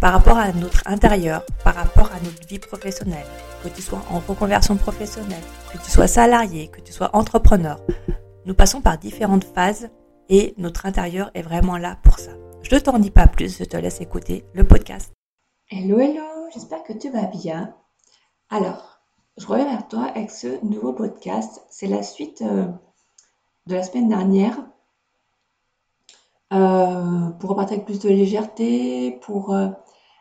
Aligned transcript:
par 0.00 0.14
rapport 0.14 0.38
à 0.38 0.50
notre 0.52 0.82
intérieur, 0.86 1.44
par 1.62 1.74
rapport 1.74 2.10
à 2.12 2.20
notre 2.24 2.48
vie 2.48 2.58
professionnelle, 2.58 3.26
que 3.62 3.68
tu 3.68 3.82
sois 3.82 4.02
en 4.10 4.18
reconversion 4.20 4.76
professionnelle, 4.76 5.42
que 5.72 5.78
tu 5.78 5.90
sois 5.90 6.06
salarié, 6.06 6.68
que 6.68 6.80
tu 6.80 6.92
sois 6.92 7.14
entrepreneur. 7.14 7.78
Nous 8.46 8.54
passons 8.54 8.80
par 8.80 8.96
différentes 8.96 9.44
phases 9.44 9.90
et 10.30 10.54
notre 10.56 10.86
intérieur 10.86 11.30
est 11.34 11.42
vraiment 11.42 11.76
là 11.76 11.98
pour 12.02 12.18
ça. 12.18 12.32
Je 12.62 12.74
ne 12.74 12.80
t'en 12.80 12.98
dis 12.98 13.10
pas 13.10 13.26
plus, 13.26 13.58
je 13.58 13.64
te 13.64 13.76
laisse 13.76 14.00
écouter 14.00 14.46
le 14.54 14.64
podcast. 14.64 15.12
Hello, 15.70 15.98
hello, 15.98 16.24
j'espère 16.54 16.82
que 16.82 16.94
tu 16.94 17.10
vas 17.10 17.26
bien. 17.26 17.74
Alors, 18.48 19.00
je 19.36 19.46
reviens 19.46 19.68
vers 19.68 19.86
toi 19.86 20.04
avec 20.14 20.30
ce 20.30 20.64
nouveau 20.64 20.94
podcast. 20.94 21.62
C'est 21.68 21.86
la 21.86 22.02
suite 22.02 22.42
euh, 22.42 22.66
de 23.66 23.74
la 23.74 23.82
semaine 23.82 24.08
dernière 24.08 24.56
euh, 26.52 27.30
pour 27.38 27.50
repartir 27.50 27.74
avec 27.74 27.84
plus 27.84 28.00
de 28.00 28.08
légèreté, 28.08 29.18
pour 29.22 29.54
euh, 29.54 29.68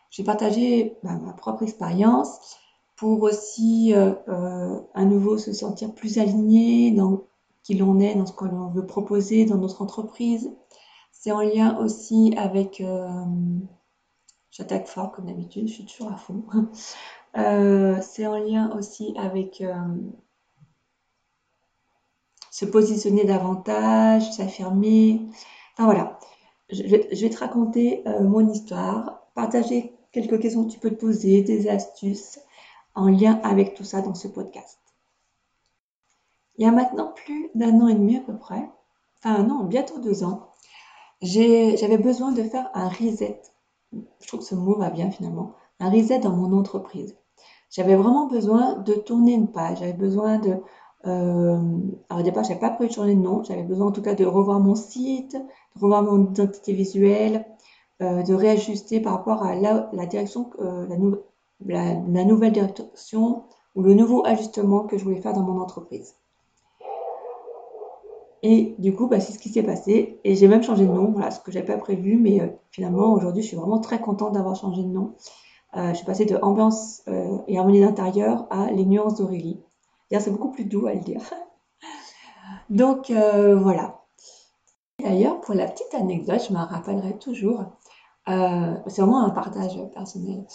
j'ai 0.09 0.23
partagé 0.23 0.97
bah, 1.03 1.15
ma 1.23 1.33
propre 1.33 1.63
expérience 1.63 2.57
pour 2.95 3.23
aussi 3.23 3.93
euh, 3.93 4.13
euh, 4.27 4.81
à 4.93 5.05
nouveau 5.05 5.37
se 5.37 5.53
sentir 5.53 5.93
plus 5.93 6.17
aligné 6.17 6.91
dans 6.91 7.23
qui 7.63 7.75
l'on 7.75 7.99
est, 7.99 8.15
dans 8.15 8.25
ce 8.25 8.33
que 8.33 8.45
l'on 8.45 8.67
veut 8.69 8.85
proposer 8.85 9.45
dans 9.45 9.57
notre 9.57 9.81
entreprise. 9.81 10.51
C'est 11.11 11.31
en 11.31 11.41
lien 11.41 11.77
aussi 11.79 12.33
avec... 12.37 12.81
Euh, 12.81 13.25
J'attaque 14.51 14.87
fort 14.87 15.11
comme 15.11 15.27
d'habitude, 15.27 15.67
je 15.67 15.73
suis 15.73 15.85
toujours 15.85 16.11
à 16.11 16.17
fond. 16.17 16.43
C'est 18.01 18.25
en 18.25 18.37
lien 18.39 18.75
aussi 18.75 19.13
avec 19.15 19.63
se 22.49 22.65
positionner 22.65 23.25
davantage, 23.25 24.29
s'affirmer. 24.33 25.21
Enfin 25.73 25.85
voilà, 25.85 26.19
je, 26.71 26.81
vais 26.81 27.29
te 27.29 27.37
raconter 27.37 28.03
mon 28.21 28.49
histoire, 28.49 29.29
partager 29.35 29.98
quelques 30.11 30.39
questions 30.39 30.65
que 30.65 30.71
tu 30.71 30.79
peux 30.79 30.91
te 30.91 30.99
poser, 31.05 31.41
des 31.41 31.69
astuces 31.69 32.39
en 32.95 33.09
lien 33.09 33.39
avec 33.43 33.75
tout 33.75 33.83
ça 33.83 34.01
dans 34.01 34.15
ce 34.15 34.27
podcast. 34.27 34.79
Il 36.57 36.65
y 36.65 36.67
a 36.67 36.71
maintenant 36.71 37.13
plus 37.15 37.49
d'un 37.55 37.79
an 37.79 37.87
et 37.87 37.95
demi 37.95 38.17
à 38.17 38.21
peu 38.21 38.37
près, 38.37 38.69
enfin 39.23 39.43
non, 39.43 39.63
bientôt 39.63 39.99
deux 39.99 40.23
ans, 40.23 40.49
j'avais 41.21 41.97
besoin 41.97 42.31
de 42.31 42.43
faire 42.43 42.69
un 42.73 42.89
reset. 42.89 43.41
Je 43.93 44.27
trouve 44.27 44.41
que 44.41 44.45
ce 44.45 44.55
mot 44.55 44.75
va 44.77 44.89
bien 44.89 45.11
finalement. 45.11 45.53
Un 45.79 45.89
reset 45.89 46.19
dans 46.19 46.31
mon 46.35 46.57
entreprise. 46.57 47.15
J'avais 47.69 47.95
vraiment 47.95 48.27
besoin 48.27 48.77
de 48.77 48.93
tourner 48.93 49.33
une 49.33 49.47
page. 49.47 49.79
J'avais 49.79 49.93
besoin 49.93 50.39
de. 50.39 50.57
Euh, 51.05 51.59
alors 52.09 52.21
au 52.21 52.23
départ, 52.23 52.43
je 52.43 52.49
n'avais 52.49 52.59
pas 52.59 52.71
prévu 52.71 52.89
de 52.89 52.95
changer 52.95 53.15
de 53.15 53.21
nom. 53.21 53.43
J'avais 53.43 53.63
besoin 53.63 53.87
en 53.87 53.91
tout 53.91 54.01
cas 54.01 54.15
de 54.15 54.25
revoir 54.25 54.59
mon 54.59 54.75
site, 54.75 55.33
de 55.33 55.81
revoir 55.81 56.03
mon 56.03 56.31
identité 56.31 56.73
visuelle, 56.73 57.45
de 57.99 58.33
réajuster 58.33 59.01
par 59.01 59.13
rapport 59.13 59.43
à 59.43 59.55
la, 59.55 59.89
direction, 60.05 60.49
euh, 60.59 60.87
la, 61.67 62.23
nouvelle 62.23 62.53
direction 62.53 63.43
ou 63.75 63.81
le 63.83 63.93
nouveau 63.93 64.25
ajustement 64.25 64.83
que 64.83 64.97
je 64.97 65.03
voulais 65.03 65.21
faire 65.21 65.33
dans 65.33 65.41
mon 65.41 65.59
entreprise. 65.59 66.15
Et 68.41 68.75
du 68.79 68.95
coup, 68.95 69.07
bah, 69.07 69.19
c'est 69.19 69.33
ce 69.33 69.39
qui 69.39 69.49
s'est 69.49 69.63
passé. 69.63 70.21
Et 70.23 70.35
j'ai 70.35 70.47
même 70.47 70.63
changé 70.63 70.85
de 70.85 70.91
nom, 70.91 71.11
voilà, 71.11 71.29
ce 71.29 71.41
que 71.41 71.51
j'avais 71.51 71.65
pas 71.65 71.77
prévu, 71.77 72.15
mais 72.15 72.39
euh, 72.39 72.47
finalement, 72.71 73.11
aujourd'hui, 73.11 73.43
je 73.43 73.47
suis 73.47 73.57
vraiment 73.57 73.79
très 73.79 73.99
contente 73.99 74.33
d'avoir 74.33 74.55
changé 74.55 74.81
de 74.81 74.87
nom. 74.87 75.15
je 75.75 75.93
suis 75.93 76.05
passée 76.05 76.25
de 76.25 76.37
Ambiance 76.41 77.03
et 77.47 77.57
Harmonie 77.57 77.81
d'intérieur 77.81 78.47
à 78.49 78.71
Les 78.71 78.85
Nuances 78.85 79.15
d'Aurélie. 79.15 79.59
C'est 80.09 80.31
beaucoup 80.31 80.51
plus 80.51 80.63
doux 80.63 80.87
à 80.87 80.93
le 80.93 81.01
dire. 81.01 81.21
Donc, 82.69 83.11
voilà. 83.11 83.99
D'ailleurs, 85.03 85.39
pour 85.41 85.53
la 85.55 85.65
petite 85.65 85.93
anecdote, 85.93 86.41
je 86.47 86.53
me 86.53 86.59
rappellerai 86.59 87.17
toujours, 87.19 87.63
euh, 88.29 88.75
c'est 88.87 89.01
vraiment 89.01 89.23
un 89.23 89.29
partage 89.31 89.79
personnel. 89.93 90.45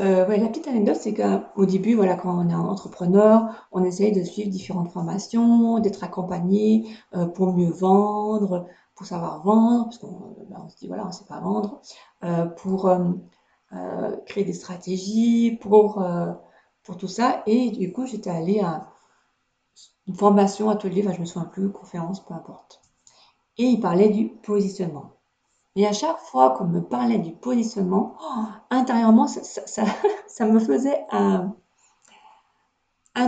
Euh, 0.00 0.26
la 0.26 0.48
petite 0.48 0.66
anecdote, 0.66 0.96
c'est 0.96 1.14
qu'au 1.14 1.64
début, 1.64 1.94
voilà, 1.94 2.16
quand 2.16 2.36
on 2.36 2.48
est 2.48 2.54
entrepreneur, 2.54 3.68
on 3.70 3.84
essaye 3.84 4.12
de 4.12 4.22
suivre 4.24 4.50
différentes 4.50 4.90
formations, 4.90 5.78
d'être 5.78 6.02
accompagné 6.02 6.88
euh, 7.14 7.26
pour 7.26 7.52
mieux 7.52 7.70
vendre, 7.70 8.66
pour 8.96 9.06
savoir 9.06 9.42
vendre, 9.44 9.84
parce 9.84 9.98
qu'on 9.98 10.36
ben, 10.50 10.68
se 10.68 10.76
dit, 10.76 10.88
voilà, 10.88 11.04
on 11.04 11.08
ne 11.08 11.12
sait 11.12 11.24
pas 11.24 11.40
vendre, 11.40 11.80
pour 12.56 12.90
créer 14.26 14.44
des 14.44 14.52
stratégies, 14.52 15.58
pour, 15.60 16.04
pour 16.82 16.96
tout 16.96 17.08
ça. 17.08 17.42
Et 17.46 17.70
du 17.70 17.92
coup, 17.92 18.06
j'étais 18.06 18.30
allée 18.30 18.60
à 18.60 18.88
une 20.06 20.14
formation, 20.14 20.70
atelier, 20.70 21.02
enfin, 21.04 21.14
je 21.14 21.20
me 21.20 21.26
souviens 21.26 21.48
plus, 21.48 21.70
conférence, 21.70 22.24
peu 22.24 22.34
importe. 22.34 22.80
Et 23.58 23.64
il 23.64 23.80
parlait 23.80 24.10
du 24.10 24.28
positionnement. 24.28 25.13
Et 25.76 25.86
à 25.86 25.92
chaque 25.92 26.18
fois 26.18 26.50
qu'on 26.50 26.64
me 26.64 26.80
parlait 26.80 27.18
du 27.18 27.32
positionnement, 27.32 28.16
oh, 28.20 28.44
intérieurement, 28.70 29.26
ça, 29.26 29.84
me 30.46 30.60
faisait 30.60 31.04
un, 31.10 31.52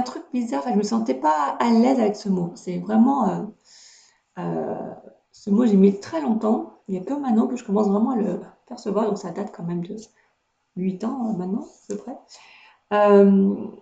truc 0.05 0.23
bizarre. 0.33 0.63
je 0.67 0.71
ne 0.71 0.77
me 0.77 0.83
sentais 0.83 1.15
pas 1.15 1.57
à 1.59 1.71
l'aise 1.71 1.99
avec 1.99 2.15
ce 2.15 2.29
mot. 2.29 2.53
C'est 2.55 2.79
vraiment. 2.79 3.29
Euh, 3.29 3.43
euh, 4.39 4.95
ce 5.33 5.51
mot, 5.51 5.67
j'ai 5.67 5.77
mis 5.77 5.99
très 5.99 6.21
longtemps. 6.21 6.75
Il 6.89 6.95
n'y 6.95 7.01
a 7.01 7.05
que 7.05 7.15
maintenant 7.15 7.49
que 7.49 7.57
je 7.57 7.65
commence 7.65 7.89
vraiment 7.89 8.11
à 8.11 8.17
le 8.17 8.41
percevoir. 8.69 9.07
Donc 9.07 9.19
ça 9.19 9.33
date 9.33 9.53
quand 9.55 9.65
même 9.65 9.85
de 9.85 9.97
8 10.77 11.05
ans 11.05 11.31
euh, 11.31 11.37
maintenant, 11.37 11.63
à 11.63 11.95
peu 11.95 11.97
près. 11.97 12.17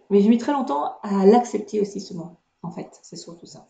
mais 0.08 0.20
j'ai 0.20 0.28
mis 0.30 0.38
très 0.38 0.52
longtemps 0.52 0.96
à 1.02 1.26
l'accepter 1.26 1.82
aussi, 1.82 2.00
ce 2.00 2.14
mot. 2.14 2.38
En 2.62 2.70
fait, 2.70 2.98
c'est 3.02 3.16
surtout 3.16 3.46
ça. 3.46 3.66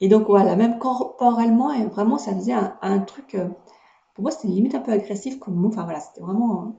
Et 0.00 0.08
donc 0.08 0.26
voilà, 0.28 0.56
même 0.56 0.78
corporellement, 0.78 1.72
et 1.72 1.84
vraiment, 1.84 2.16
ça 2.16 2.34
faisait 2.34 2.54
un 2.54 2.98
truc 3.00 3.36
pour 4.14 4.22
moi, 4.22 4.30
c'était 4.30 4.48
limite 4.48 4.74
un 4.74 4.80
peu 4.80 4.92
agressif 4.92 5.38
comme 5.38 5.54
mot. 5.54 5.68
Enfin 5.68 5.84
voilà, 5.84 6.00
c'était 6.00 6.20
vraiment. 6.20 6.62
Hein. 6.62 6.76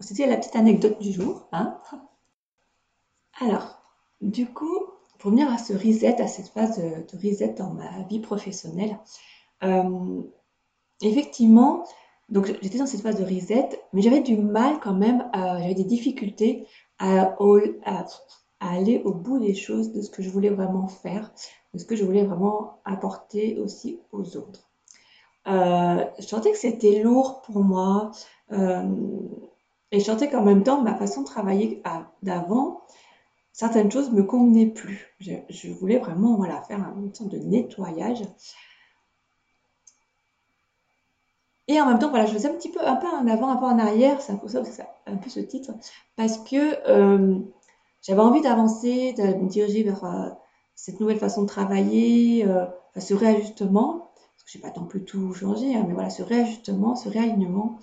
C'était 0.00 0.26
la 0.26 0.36
petite 0.36 0.56
anecdote 0.56 1.00
du 1.00 1.12
jour. 1.12 1.48
Hein. 1.52 1.78
Alors, 3.40 3.80
du 4.20 4.46
coup, 4.46 4.78
pour 5.18 5.30
venir 5.30 5.50
à 5.50 5.58
ce 5.58 5.72
reset, 5.72 6.20
à 6.20 6.26
cette 6.26 6.48
phase 6.48 6.78
de, 6.78 7.16
reset 7.16 7.54
dans 7.54 7.70
ma 7.70 8.02
vie 8.04 8.20
professionnelle, 8.20 8.98
euh, 9.62 10.22
effectivement, 11.02 11.84
donc 12.28 12.46
j'étais 12.62 12.78
dans 12.78 12.86
cette 12.86 13.02
phase 13.02 13.18
de 13.18 13.24
reset, 13.24 13.68
mais 13.92 14.02
j'avais 14.02 14.20
du 14.20 14.36
mal 14.36 14.80
quand 14.80 14.94
même, 14.94 15.28
j'avais 15.34 15.74
des 15.74 15.84
difficultés 15.84 16.66
à, 16.98 17.36
aller 18.60 19.02
au 19.04 19.12
bout 19.12 19.38
des 19.38 19.54
choses, 19.54 19.92
de 19.92 20.02
ce 20.02 20.10
que 20.10 20.22
je 20.22 20.30
voulais 20.30 20.50
vraiment 20.50 20.86
faire, 20.86 21.32
de 21.74 21.78
ce 21.78 21.84
que 21.84 21.96
je 21.96 22.04
voulais 22.04 22.24
vraiment 22.24 22.80
apporter 22.84 23.58
aussi 23.58 24.00
aux 24.12 24.36
autres. 24.36 24.69
Euh, 25.46 26.04
je 26.18 26.26
sentais 26.26 26.52
que 26.52 26.58
c'était 26.58 27.02
lourd 27.02 27.42
pour 27.42 27.60
moi. 27.60 28.10
Euh, 28.52 28.84
et 29.92 30.00
je 30.00 30.04
sentais 30.04 30.28
qu'en 30.28 30.42
même 30.42 30.62
temps, 30.62 30.82
ma 30.82 30.94
façon 30.94 31.22
de 31.22 31.26
travailler 31.26 31.82
d'avant, 32.22 32.82
certaines 33.52 33.90
choses 33.90 34.10
me 34.12 34.22
convenaient 34.22 34.66
plus. 34.66 35.14
Je, 35.18 35.68
voulais 35.72 35.98
vraiment 35.98 36.36
voilà, 36.36 36.62
faire 36.62 36.78
un, 36.78 36.94
sorte 37.12 37.30
de 37.30 37.38
nettoyage. 37.38 38.22
Et 41.68 41.80
en 41.80 41.86
même 41.86 41.98
temps, 41.98 42.10
voilà, 42.10 42.26
je 42.26 42.32
faisais 42.32 42.48
un 42.48 42.54
petit 42.54 42.70
peu 42.70 42.80
un 42.84 42.96
peu 42.96 43.06
en 43.06 43.26
avant, 43.28 43.48
un 43.48 43.56
peu 43.56 43.64
en 43.64 43.78
arrière, 43.78 44.20
c'est 44.20 44.32
un 44.32 44.36
peu 44.36 44.48
ça, 44.48 44.62
un 45.06 45.16
peu 45.16 45.30
ce 45.30 45.38
titre, 45.38 45.72
parce 46.16 46.38
que 46.38 46.88
euh, 46.88 47.38
j'avais 48.02 48.20
envie 48.20 48.40
d'avancer, 48.40 49.12
de 49.12 49.22
me 49.22 49.48
diriger 49.48 49.84
vers 49.84 50.36
cette 50.74 50.98
nouvelle 50.98 51.18
façon 51.18 51.42
de 51.42 51.46
travailler, 51.46 52.44
ce 52.96 53.14
réajustement. 53.14 54.09
Je 54.50 54.58
n'ai 54.58 54.62
pas 54.62 54.70
tant 54.70 54.84
plus 54.84 55.04
tout 55.04 55.32
changé, 55.32 55.76
hein, 55.76 55.84
mais 55.86 55.94
voilà, 55.94 56.10
ce 56.10 56.24
réajustement, 56.24 56.96
ce 56.96 57.08
réalignement. 57.08 57.78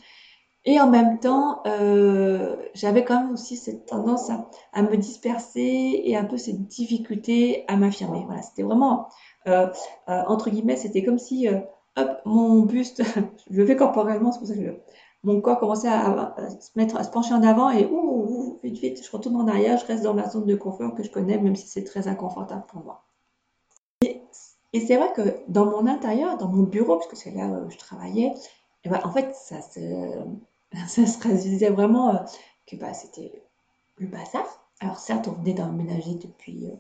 Et 0.66 0.82
en 0.82 0.90
même 0.90 1.20
temps, 1.20 1.62
euh, 1.66 2.58
j'avais 2.74 3.06
quand 3.06 3.22
même 3.22 3.32
aussi 3.32 3.56
cette 3.56 3.86
tendance 3.86 4.30
à, 4.74 4.82
me 4.82 4.98
disperser 4.98 6.02
et 6.04 6.18
un 6.18 6.26
peu 6.26 6.36
cette 6.38 6.68
difficulté 6.68 7.64
à 7.70 7.78
m'affirmer. 7.78 8.24
Voilà, 8.26 8.42
c'était 8.42 8.64
vraiment, 8.64 9.08
euh, 9.48 9.68
euh, 10.10 10.24
entre 10.28 10.50
guillemets, 10.50 10.76
c'était 10.76 11.06
comme 11.06 11.20
si, 11.20 11.48
hop, 11.48 12.22
mon 12.26 12.64
buste, 12.64 13.02
je 13.50 13.58
le 13.58 13.66
fais 13.66 13.78
corporellement, 13.78 14.34
c'est 14.34 14.40
pour 14.40 14.48
ça 14.50 14.56
que 14.56 14.82
mon 15.24 15.40
corps 15.40 15.60
commençait 15.60 15.88
à, 15.88 16.36
se 16.60 16.72
mettre, 16.76 16.98
à 16.98 17.06
se 17.06 17.12
pencher 17.12 17.34
en 17.34 17.44
avant 17.44 17.70
et 17.70 17.86
ouh, 17.86 18.60
vite, 18.62 18.80
vite, 18.80 19.06
je 19.06 19.12
retourne 19.12 19.38
en 19.38 19.48
arrière, 19.48 19.78
je 19.78 19.86
reste 19.86 20.04
dans 20.04 20.14
ma 20.14 20.30
zone 20.30 20.46
de 20.46 20.56
confort 20.56 20.96
que 20.96 21.04
je 21.04 21.12
connais, 21.12 21.38
même 21.38 21.56
si 21.56 21.68
c'est 21.68 21.86
très 21.86 22.10
inconfortable 22.10 22.66
pour 22.68 22.84
moi. 22.84 23.07
Et, 24.74 24.82
c'est 24.82 24.98
vrai 24.98 25.12
que 25.14 25.22
dans 25.48 25.66
mon 25.66 25.88
intérieur, 25.88 26.38
dans 26.38 26.50
mon 26.50 26.64
bureau, 26.64 26.98
puisque 26.98 27.16
c'est 27.16 27.32
là 27.32 27.48
où 27.48 27.70
je 27.70 27.78
travaillais, 27.78 28.34
et 28.84 28.90
ben, 28.90 29.00
en 29.04 29.12
fait, 29.12 29.34
ça 29.36 29.62
se 29.62 29.80
ça 30.88 31.06
se 31.06 31.20
traduisait 31.20 31.70
vraiment 31.70 32.16
euh, 32.16 32.20
que 32.66 32.76
bah, 32.76 32.94
c'était 32.94 33.32
le 33.98 34.08
bazar. 34.08 34.46
Alors 34.80 34.98
certes, 34.98 35.28
on 35.28 35.42
venait 35.42 35.54
d'emménager 35.54 36.16
depuis 36.16 36.68
euh, 36.68 36.76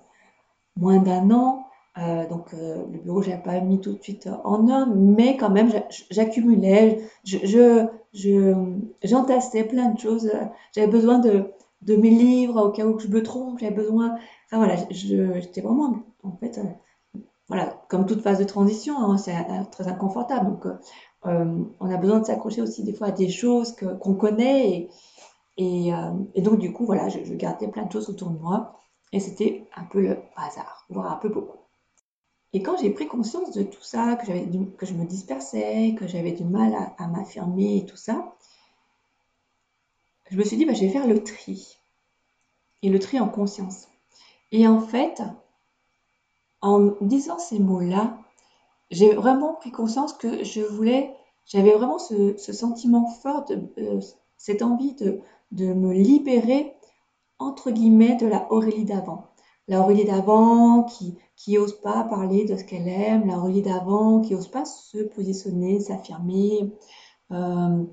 moins 0.75 0.99
d'un 0.99 1.31
an, 1.31 1.65
euh, 1.97 2.27
donc 2.27 2.51
le 2.51 2.99
bureau, 2.99 3.23
je 3.23 3.29
n'avais 3.31 3.41
pas 3.41 3.59
mis 3.59 3.81
tout 3.81 3.93
de 3.93 4.03
suite 4.03 4.29
en 4.43 4.67
ordre, 4.69 4.93
mais 4.95 5.35
quand 5.35 5.49
même, 5.49 5.71
j'accumulais, 6.11 7.01
je, 7.23 7.87
j'entassais 9.03 9.63
plein 9.63 9.89
de 9.89 9.99
choses. 9.99 10.31
J'avais 10.75 10.87
besoin 10.87 11.17
de, 11.17 11.51
de 11.81 11.95
mes 11.95 12.11
livres 12.11 12.67
au 12.67 12.69
cas 12.69 12.85
où 12.85 12.99
je 12.99 13.07
me 13.07 13.23
trompe, 13.23 13.57
j'avais 13.59 13.73
besoin. 13.73 14.15
Enfin 14.45 14.57
voilà, 14.57 14.75
j'étais 14.91 15.61
vraiment, 15.61 15.95
en 16.21 16.37
fait, 16.37 16.59
voilà, 17.47 17.81
comme 17.87 18.05
toute 18.05 18.21
phase 18.21 18.39
de 18.39 18.43
transition, 18.43 18.97
hein, 18.99 19.17
c'est 19.17 19.35
très 19.71 19.87
inconfortable. 19.87 20.47
Donc, 20.47 20.65
euh, 21.25 21.63
on 21.79 21.89
a 21.89 21.97
besoin 21.97 22.19
de 22.19 22.25
s'accrocher 22.25 22.61
aussi 22.61 22.83
des 22.83 22.93
fois 22.93 23.07
à 23.07 23.11
des 23.11 23.29
choses 23.29 23.75
qu'on 23.75 24.15
connaît. 24.15 24.89
Et, 25.57 25.93
euh, 25.93 26.11
et, 26.35 26.41
donc, 26.41 26.59
du 26.59 26.71
coup, 26.71 26.85
voilà, 26.85 27.09
je, 27.09 27.19
gardais 27.33 27.67
plein 27.67 27.85
de 27.85 27.91
choses 27.91 28.09
autour 28.09 28.29
de 28.29 28.39
moi. 28.39 28.79
Et 29.13 29.19
c'était 29.19 29.67
un 29.75 29.85
peu 29.85 30.01
le 30.01 30.17
hasard, 30.35 30.85
voire 30.89 31.11
un 31.11 31.15
peu 31.17 31.29
beaucoup. 31.29 31.59
Et 32.53 32.61
quand 32.61 32.77
j'ai 32.77 32.89
pris 32.89 33.07
conscience 33.07 33.51
de 33.51 33.63
tout 33.63 33.81
ça, 33.81 34.15
que, 34.15 34.75
que 34.75 34.85
je 34.85 34.93
me 34.93 35.05
dispersais, 35.05 35.95
que 35.97 36.07
j'avais 36.07 36.31
du 36.31 36.43
mal 36.43 36.75
à, 36.97 37.07
m'affirmer 37.07 37.77
et 37.77 37.85
tout 37.85 37.97
ça, 37.97 38.35
je 40.29 40.37
me 40.37 40.43
suis 40.43 40.57
dit, 40.57 40.65
bah, 40.65 40.73
je 40.73 40.81
vais 40.81 40.89
faire 40.89 41.07
le 41.07 41.23
tri. 41.23 41.77
Et 42.83 42.89
le 42.89 42.99
tri 42.99 43.19
en 43.19 43.27
conscience. 43.27 43.87
Et 44.51 44.67
en 44.67 44.79
fait, 44.79 45.21
en 46.61 46.93
disant 47.01 47.39
ces 47.39 47.59
mots-là, 47.59 48.17
j'ai 48.91 49.13
vraiment 49.13 49.53
pris 49.53 49.71
conscience 49.71 50.13
que 50.13 50.43
je 50.43 50.61
voulais, 50.61 51.13
j'avais 51.45 51.73
vraiment 51.73 51.99
ce, 51.99 52.35
sentiment 52.37 53.07
fort, 53.07 53.45
de, 53.45 53.61
euh, 53.79 54.01
cette 54.37 54.61
envie 54.61 54.93
de, 54.95 55.19
de 55.51 55.73
me 55.73 55.93
libérer, 55.93 56.73
entre 57.39 57.71
guillemets, 57.71 58.15
de 58.15 58.27
la 58.27 58.51
Aurélie 58.51 58.85
d'avant. 58.85 59.27
La 59.67 59.81
Aurélie 59.81 60.05
d'avant 60.05 60.83
qui, 60.83 61.17
qui 61.35 61.57
ose 61.57 61.79
pas 61.81 62.03
parler 62.03 62.45
de 62.45 62.55
ce 62.55 62.63
qu'elle 62.63 62.87
aime, 62.87 63.27
la 63.27 63.37
Aurélie 63.37 63.61
d'avant 63.61 64.21
qui 64.21 64.33
ose 64.33 64.47
pas 64.47 64.65
se 64.65 64.99
positionner, 64.99 65.79
s'affirmer, 65.79 66.73
euh, 67.31 67.83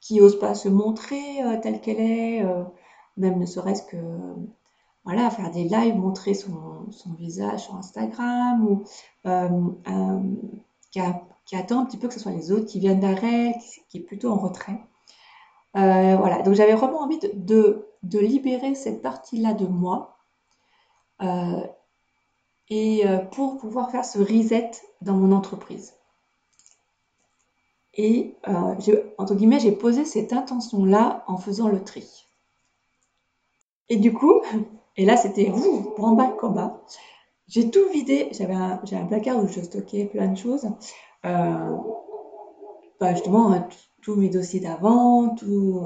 qui 0.00 0.20
ose 0.20 0.38
pas 0.38 0.54
se 0.54 0.68
montrer 0.68 1.42
euh, 1.44 1.60
telle 1.62 1.80
qu'elle 1.80 2.00
est, 2.00 2.44
même 3.16 3.38
ne 3.38 3.46
serait-ce 3.46 3.84
que 3.84 3.96
voilà, 5.04 5.30
faire 5.30 5.50
des 5.50 5.64
lives, 5.64 5.96
montrer 5.96 6.34
son, 6.34 6.86
visage 7.18 7.64
sur 7.64 7.74
Instagram, 7.76 8.64
ou 8.66 8.84
euh, 9.26 10.20
qui, 10.90 11.00
attend 11.56 11.80
un 11.80 11.84
petit 11.86 11.96
peu 11.96 12.08
que 12.08 12.14
ce 12.14 12.20
soit 12.20 12.32
les 12.32 12.52
autres 12.52 12.66
qui 12.66 12.80
viennent 12.80 13.00
d'arrêt, 13.00 13.54
qui, 13.88 13.98
est 13.98 14.02
plutôt 14.02 14.30
en 14.30 14.36
retrait. 14.36 14.80
Euh, 15.76 16.16
voilà, 16.16 16.42
donc 16.42 16.54
j'avais 16.54 16.74
vraiment 16.74 17.00
envie 17.00 17.18
de, 17.18 17.86
libérer 18.02 18.74
cette 18.74 19.02
partie-là 19.02 19.54
de 19.54 19.66
moi 19.66 20.18
euh, 21.22 21.66
et 22.68 23.04
pour 23.32 23.58
pouvoir 23.58 23.90
faire 23.90 24.04
ce 24.04 24.18
reset 24.18 24.70
dans 25.00 25.14
mon 25.14 25.32
entreprise. 25.32 25.94
Et 27.94 28.36
entre 29.18 29.34
guillemets, 29.34 29.58
j'ai 29.58 29.72
posé 29.72 30.04
cette 30.04 30.32
intention-là 30.32 31.24
en 31.26 31.36
faisant 31.36 31.68
le 31.68 31.82
tri. 31.82 32.26
Et 33.88 33.96
du 33.96 34.12
coup, 34.12 34.40
et 35.00 35.06
là, 35.06 35.16
c'était 35.16 35.50
bas 35.96 36.36
combat. 36.38 36.82
J'ai 37.48 37.70
tout 37.70 37.88
vidé. 37.90 38.28
J'avais 38.32 38.52
un, 38.52 38.78
un, 38.92 39.06
placard 39.06 39.42
où 39.42 39.48
je 39.48 39.62
stockais 39.62 40.04
plein 40.04 40.28
de 40.28 40.36
choses. 40.36 40.68
Euh, 41.24 41.76
bah, 43.00 43.14
justement, 43.14 43.50
hein, 43.50 43.66
tous 44.02 44.14
mes 44.14 44.28
dossiers 44.28 44.60
d'avant, 44.60 45.30
tout, 45.30 45.82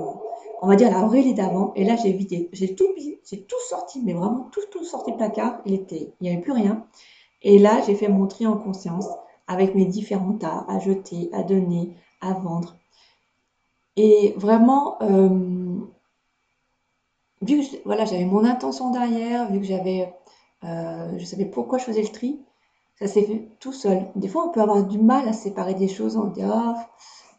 on 0.60 0.66
va 0.66 0.74
dire 0.74 0.90
la 0.90 1.04
Aurélie 1.04 1.32
d'avant. 1.32 1.72
Et 1.76 1.84
là, 1.84 1.94
j'ai 1.94 2.10
vidé. 2.10 2.48
J'ai 2.52 2.74
tout, 2.74 2.88
j'ai 3.24 3.42
tout 3.44 3.54
sorti, 3.68 4.02
mais 4.04 4.14
vraiment 4.14 4.50
tout, 4.50 4.66
tout 4.72 4.82
sorti 4.82 5.12
de 5.12 5.16
placard. 5.16 5.60
Il 5.64 5.86
il 5.92 6.10
n'y 6.20 6.30
avait 6.30 6.42
plus 6.42 6.50
rien. 6.50 6.84
Et 7.42 7.60
là, 7.60 7.82
j'ai 7.86 7.94
fait 7.94 8.08
mon 8.08 8.26
tri 8.26 8.48
en 8.48 8.56
conscience 8.56 9.06
avec 9.46 9.76
mes 9.76 9.84
différents 9.84 10.32
tas 10.32 10.66
à 10.66 10.80
jeter, 10.80 11.30
à 11.32 11.44
donner, 11.44 11.94
à 12.20 12.32
vendre. 12.32 12.74
Et 13.94 14.34
vraiment, 14.36 15.00
euh, 15.02 15.28
vu 17.44 17.60
que 17.60 17.76
voilà, 17.84 18.04
j'avais 18.04 18.24
mon 18.24 18.44
intention 18.44 18.90
derrière, 18.90 19.50
vu 19.50 19.60
que 19.60 19.66
j'avais, 19.66 20.14
euh, 20.64 21.18
je 21.18 21.24
savais 21.24 21.44
pourquoi 21.44 21.78
je 21.78 21.84
faisais 21.84 22.02
le 22.02 22.08
tri, 22.08 22.40
ça 22.98 23.06
s'est 23.06 23.22
fait 23.22 23.48
tout 23.60 23.72
seul. 23.72 24.06
Des 24.16 24.28
fois, 24.28 24.46
on 24.46 24.50
peut 24.50 24.60
avoir 24.60 24.84
du 24.84 24.98
mal 24.98 25.28
à 25.28 25.32
séparer 25.32 25.74
des 25.74 25.88
choses. 25.88 26.16
On 26.16 26.26
dit, 26.26 26.42
oh, 26.44 26.74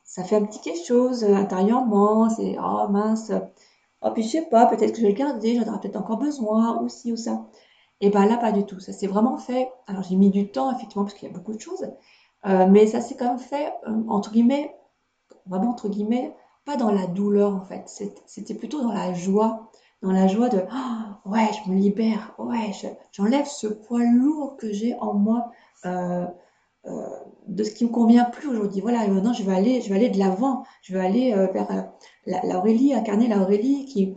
ça 0.04 0.24
fait 0.24 0.36
un 0.36 0.46
petit 0.46 0.60
quelque 0.62 0.86
chose 0.86 1.24
intérieurement, 1.24 2.30
c'est, 2.30 2.58
oh 2.60 2.88
mince, 2.90 3.32
oh, 4.02 4.12
puis 4.14 4.24
je 4.24 4.30
sais 4.30 4.46
pas, 4.50 4.66
peut-être 4.68 4.92
que 4.92 4.98
je 4.98 5.04
vais 5.04 5.10
le 5.10 5.16
garder, 5.18 5.56
j'en 5.56 5.68
aurai 5.68 5.80
peut-être 5.82 5.98
encore 5.98 6.18
besoin, 6.18 6.82
ou 6.82 6.90
ci 6.90 7.12
ou 7.12 7.18
ça. 7.18 7.46
Et 8.02 8.10
ben 8.10 8.26
là, 8.26 8.38
pas 8.38 8.52
du 8.52 8.66
tout. 8.66 8.80
Ça 8.80 8.92
s'est 8.94 9.08
vraiment 9.08 9.38
fait. 9.38 9.70
Alors, 9.88 10.04
j'ai 10.04 10.16
mis 10.16 10.30
du 10.30 10.52
temps, 10.52 10.72
effectivement, 10.76 11.06
parce 11.06 11.16
qu'il 11.16 11.30
y 11.30 11.32
a 11.32 11.34
beaucoup 11.34 11.54
de 11.54 11.60
choses, 11.62 11.88
euh, 12.46 12.68
mais 12.70 12.88
ça 12.88 13.02
s'est 13.02 13.16
quand 13.16 13.30
même 13.30 13.40
fait, 13.40 13.74
euh, 13.88 14.04
entre 14.10 14.32
guillemets, 14.32 14.76
vraiment 15.48 15.70
entre 15.72 15.90
guillemets, 15.90 16.36
pas 16.66 16.78
dans 16.78 16.92
la 16.92 17.08
douleur 17.08 17.56
en 17.56 17.62
fait. 17.62 17.84
C'était 18.26 18.56
plutôt 18.56 18.82
dans 18.82 18.92
la 18.92 19.14
joie 19.14 19.70
dans 20.06 20.12
la 20.12 20.28
joie 20.28 20.50
de 20.50 20.60
oh, 20.60 21.30
ouais, 21.30 21.50
je 21.52 21.72
me 21.72 21.76
libère, 21.76 22.36
ouais, 22.38 22.72
j'enlève 23.12 23.48
ce 23.48 23.66
poids 23.66 24.04
lourd 24.04 24.56
que 24.56 24.72
j'ai 24.72 24.94
en 25.00 25.16
moi 25.16 25.52
euh, 25.86 26.28
euh, 26.86 27.08
de 27.48 27.64
ce 27.64 27.72
qui 27.72 27.86
me 27.86 27.90
convient 27.90 28.26
plus 28.26 28.48
aujourd'hui. 28.48 28.82
Voilà, 28.82 29.08
maintenant 29.08 29.34
je 29.34 29.42
vais 29.44 29.56
aller, 29.56 29.82
je 29.82 29.90
vais 29.90 29.96
aller 29.96 30.10
de 30.10 30.20
l'avant, 30.20 30.64
je 30.84 30.94
vais 30.94 31.04
aller 31.04 31.34
euh, 31.34 31.48
vers 31.48 31.90
l'Aurélie, 32.44 32.94
incarner 32.94 33.28
l'Aurélie 33.28 33.86
qui, 33.86 34.16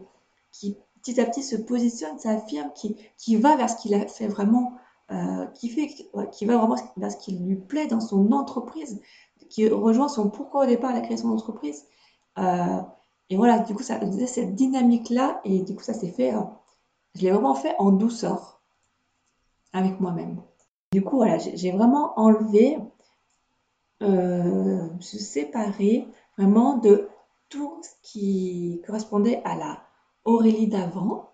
qui 0.52 0.76
petit 1.00 1.19
à 1.23 1.25
petit 1.25 1.43
se 1.43 1.56
positionne, 1.56 2.19
s'affirme, 2.19 2.70
qui, 2.75 2.96
qui 3.17 3.37
va 3.37 3.56
vers 3.56 3.70
ce 3.70 3.76
qu'il 3.76 3.94
a 3.94 4.06
fait 4.06 4.29
vraiment, 4.29 4.75
qui 5.55 5.70
fait, 5.70 5.88
qui 6.33 6.45
va 6.45 6.59
vraiment 6.59 6.76
vers 6.99 7.11
ce 7.11 7.16
qui 7.16 7.33
lui 7.33 7.57
plaît 7.57 7.87
dans 7.87 8.00
son 8.00 8.30
entreprise, 8.33 9.00
qui 9.49 9.66
rejoint 9.66 10.09
son 10.09 10.28
pourquoi 10.28 10.64
au 10.64 10.66
départ 10.66 10.92
la 10.92 11.00
création 11.00 11.30
d'entreprise. 11.30 11.87
Et 13.30 13.37
voilà, 13.37 13.58
du 13.58 13.75
coup, 13.75 13.82
ça 13.82 14.00
faisait 14.00 14.26
cette 14.26 14.54
dynamique-là, 14.54 15.40
et 15.44 15.62
du 15.62 15.75
coup, 15.75 15.82
ça 15.82 15.94
s'est 15.94 16.11
fait, 16.11 16.35
euh, 16.35 16.40
je 17.14 17.23
l'ai 17.23 17.30
vraiment 17.30 17.54
fait 17.54 17.75
en 17.78 17.92
douceur 17.92 18.62
avec 19.73 20.00
moi-même. 20.00 20.42
Du 20.92 21.02
coup, 21.02 21.16
voilà, 21.16 21.37
j'ai 21.38 21.70
vraiment 21.70 22.18
enlevé, 22.18 22.78
euh, 24.02 24.88
se 25.00 25.18
séparer 25.18 26.08
vraiment 26.38 26.76
de 26.76 27.08
tout 27.49 27.80
ce 27.82 27.90
qui 28.02 28.80
correspondait 28.87 29.42
à 29.44 29.56
la 29.56 29.82
Aurélie 30.25 30.68
d'avant, 30.68 31.30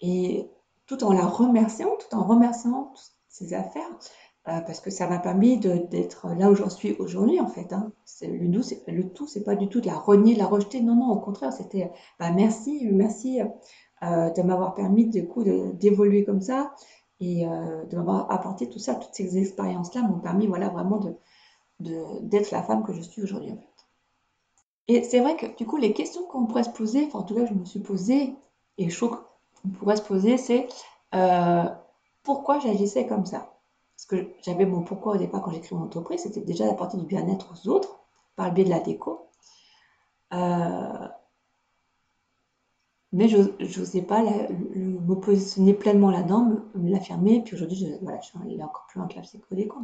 et 0.00 0.50
tout 0.86 1.02
en 1.04 1.12
la 1.12 1.26
remerciant, 1.26 1.90
tout 1.98 2.16
en 2.16 2.24
remerciant 2.24 2.92
toutes 2.94 3.12
ses 3.28 3.54
affaires, 3.54 3.98
euh, 4.48 4.60
parce 4.62 4.80
que 4.80 4.88
ça 4.88 5.06
m'a 5.06 5.18
permis 5.18 5.58
d'être 5.58 6.28
là 6.38 6.50
où 6.50 6.54
j'en 6.54 6.70
suis 6.70 6.96
aujourd'hui 6.98 7.38
en 7.38 7.48
fait. 7.48 7.72
Hein. 7.72 7.92
Le, 8.22 8.48
doux, 8.48 8.62
le 8.86 9.12
tout, 9.12 9.26
c'est 9.26 9.44
pas 9.44 9.56
du 9.56 9.68
tout 9.68 9.82
de 9.82 9.86
la 9.86 9.98
renier, 9.98 10.34
de 10.34 10.38
la 10.38 10.46
rejeter. 10.46 10.80
Non, 10.80 10.94
non, 10.94 11.10
au 11.10 11.20
contraire, 11.20 11.52
c'était 11.52 11.92
bah, 12.18 12.30
merci, 12.30 12.88
merci 12.90 13.40
euh, 14.02 14.30
de 14.30 14.42
m'avoir 14.42 14.74
permis 14.74 15.06
du 15.06 15.26
coup 15.28 15.44
d'évoluer 15.44 16.24
comme 16.24 16.40
ça 16.40 16.72
et 17.20 17.46
euh, 17.46 17.84
de 17.84 17.96
m'avoir 17.96 18.30
apporté 18.30 18.70
tout 18.70 18.78
ça, 18.78 18.94
toutes 18.94 19.14
ces 19.14 19.36
expériences-là 19.36 20.02
m'ont 20.02 20.20
permis 20.20 20.46
voilà 20.46 20.68
vraiment 20.68 21.00
d'être 21.80 22.50
la 22.50 22.62
femme 22.62 22.84
que 22.84 22.94
je 22.94 23.02
suis 23.02 23.22
aujourd'hui 23.22 23.52
en 23.52 23.56
fait. 23.56 23.66
Et 24.86 25.02
c'est 25.02 25.20
vrai 25.20 25.36
que 25.36 25.54
du 25.56 25.66
coup 25.66 25.76
les 25.76 25.92
questions 25.92 26.22
qu'on 26.22 26.46
pourrait 26.46 26.64
se 26.64 26.70
poser, 26.70 27.04
enfin 27.06 27.18
en 27.18 27.22
tout 27.24 27.34
cas 27.34 27.44
je 27.44 27.52
me 27.52 27.66
suis 27.66 27.80
posée 27.80 28.34
et 28.78 28.88
je 28.88 28.96
trouve 28.96 29.18
qu'on 29.62 29.68
pourrait 29.68 29.96
se 29.96 30.02
poser, 30.02 30.38
c'est 30.38 30.68
pourquoi 32.22 32.60
j'agissais 32.60 33.06
comme 33.06 33.26
ça? 33.26 33.57
Parce 33.98 34.06
que 34.06 34.30
j'avais 34.42 34.64
mon 34.64 34.82
pourquoi 34.82 35.14
au 35.14 35.16
départ 35.16 35.42
quand 35.42 35.50
j'ai 35.50 35.60
mon 35.72 35.82
entreprise, 35.82 36.20
c'était 36.20 36.40
déjà 36.40 36.68
d'apporter 36.68 36.96
du 36.96 37.04
bien-être 37.04 37.52
aux 37.52 37.68
autres 37.68 37.98
par 38.36 38.46
le 38.46 38.52
biais 38.52 38.62
de 38.62 38.70
la 38.70 38.78
déco. 38.78 39.26
Euh, 40.32 41.08
mais 43.12 43.26
je 43.26 43.38
n'osais 43.80 44.02
pas 44.02 44.22
me 44.22 45.14
positionner 45.14 45.74
pleinement 45.74 46.12
là-dedans, 46.12 46.44
me, 46.76 46.90
l'affirmer. 46.92 47.42
Puis 47.42 47.56
aujourd'hui, 47.56 47.76
je, 47.76 48.04
voilà, 48.04 48.20
je 48.20 48.26
suis 48.26 48.38
allée 48.40 48.62
encore 48.62 48.86
plus 48.88 49.00
loin 49.00 49.08
que 49.08 49.16
la 49.16 49.22
psycho-déco. 49.22 49.80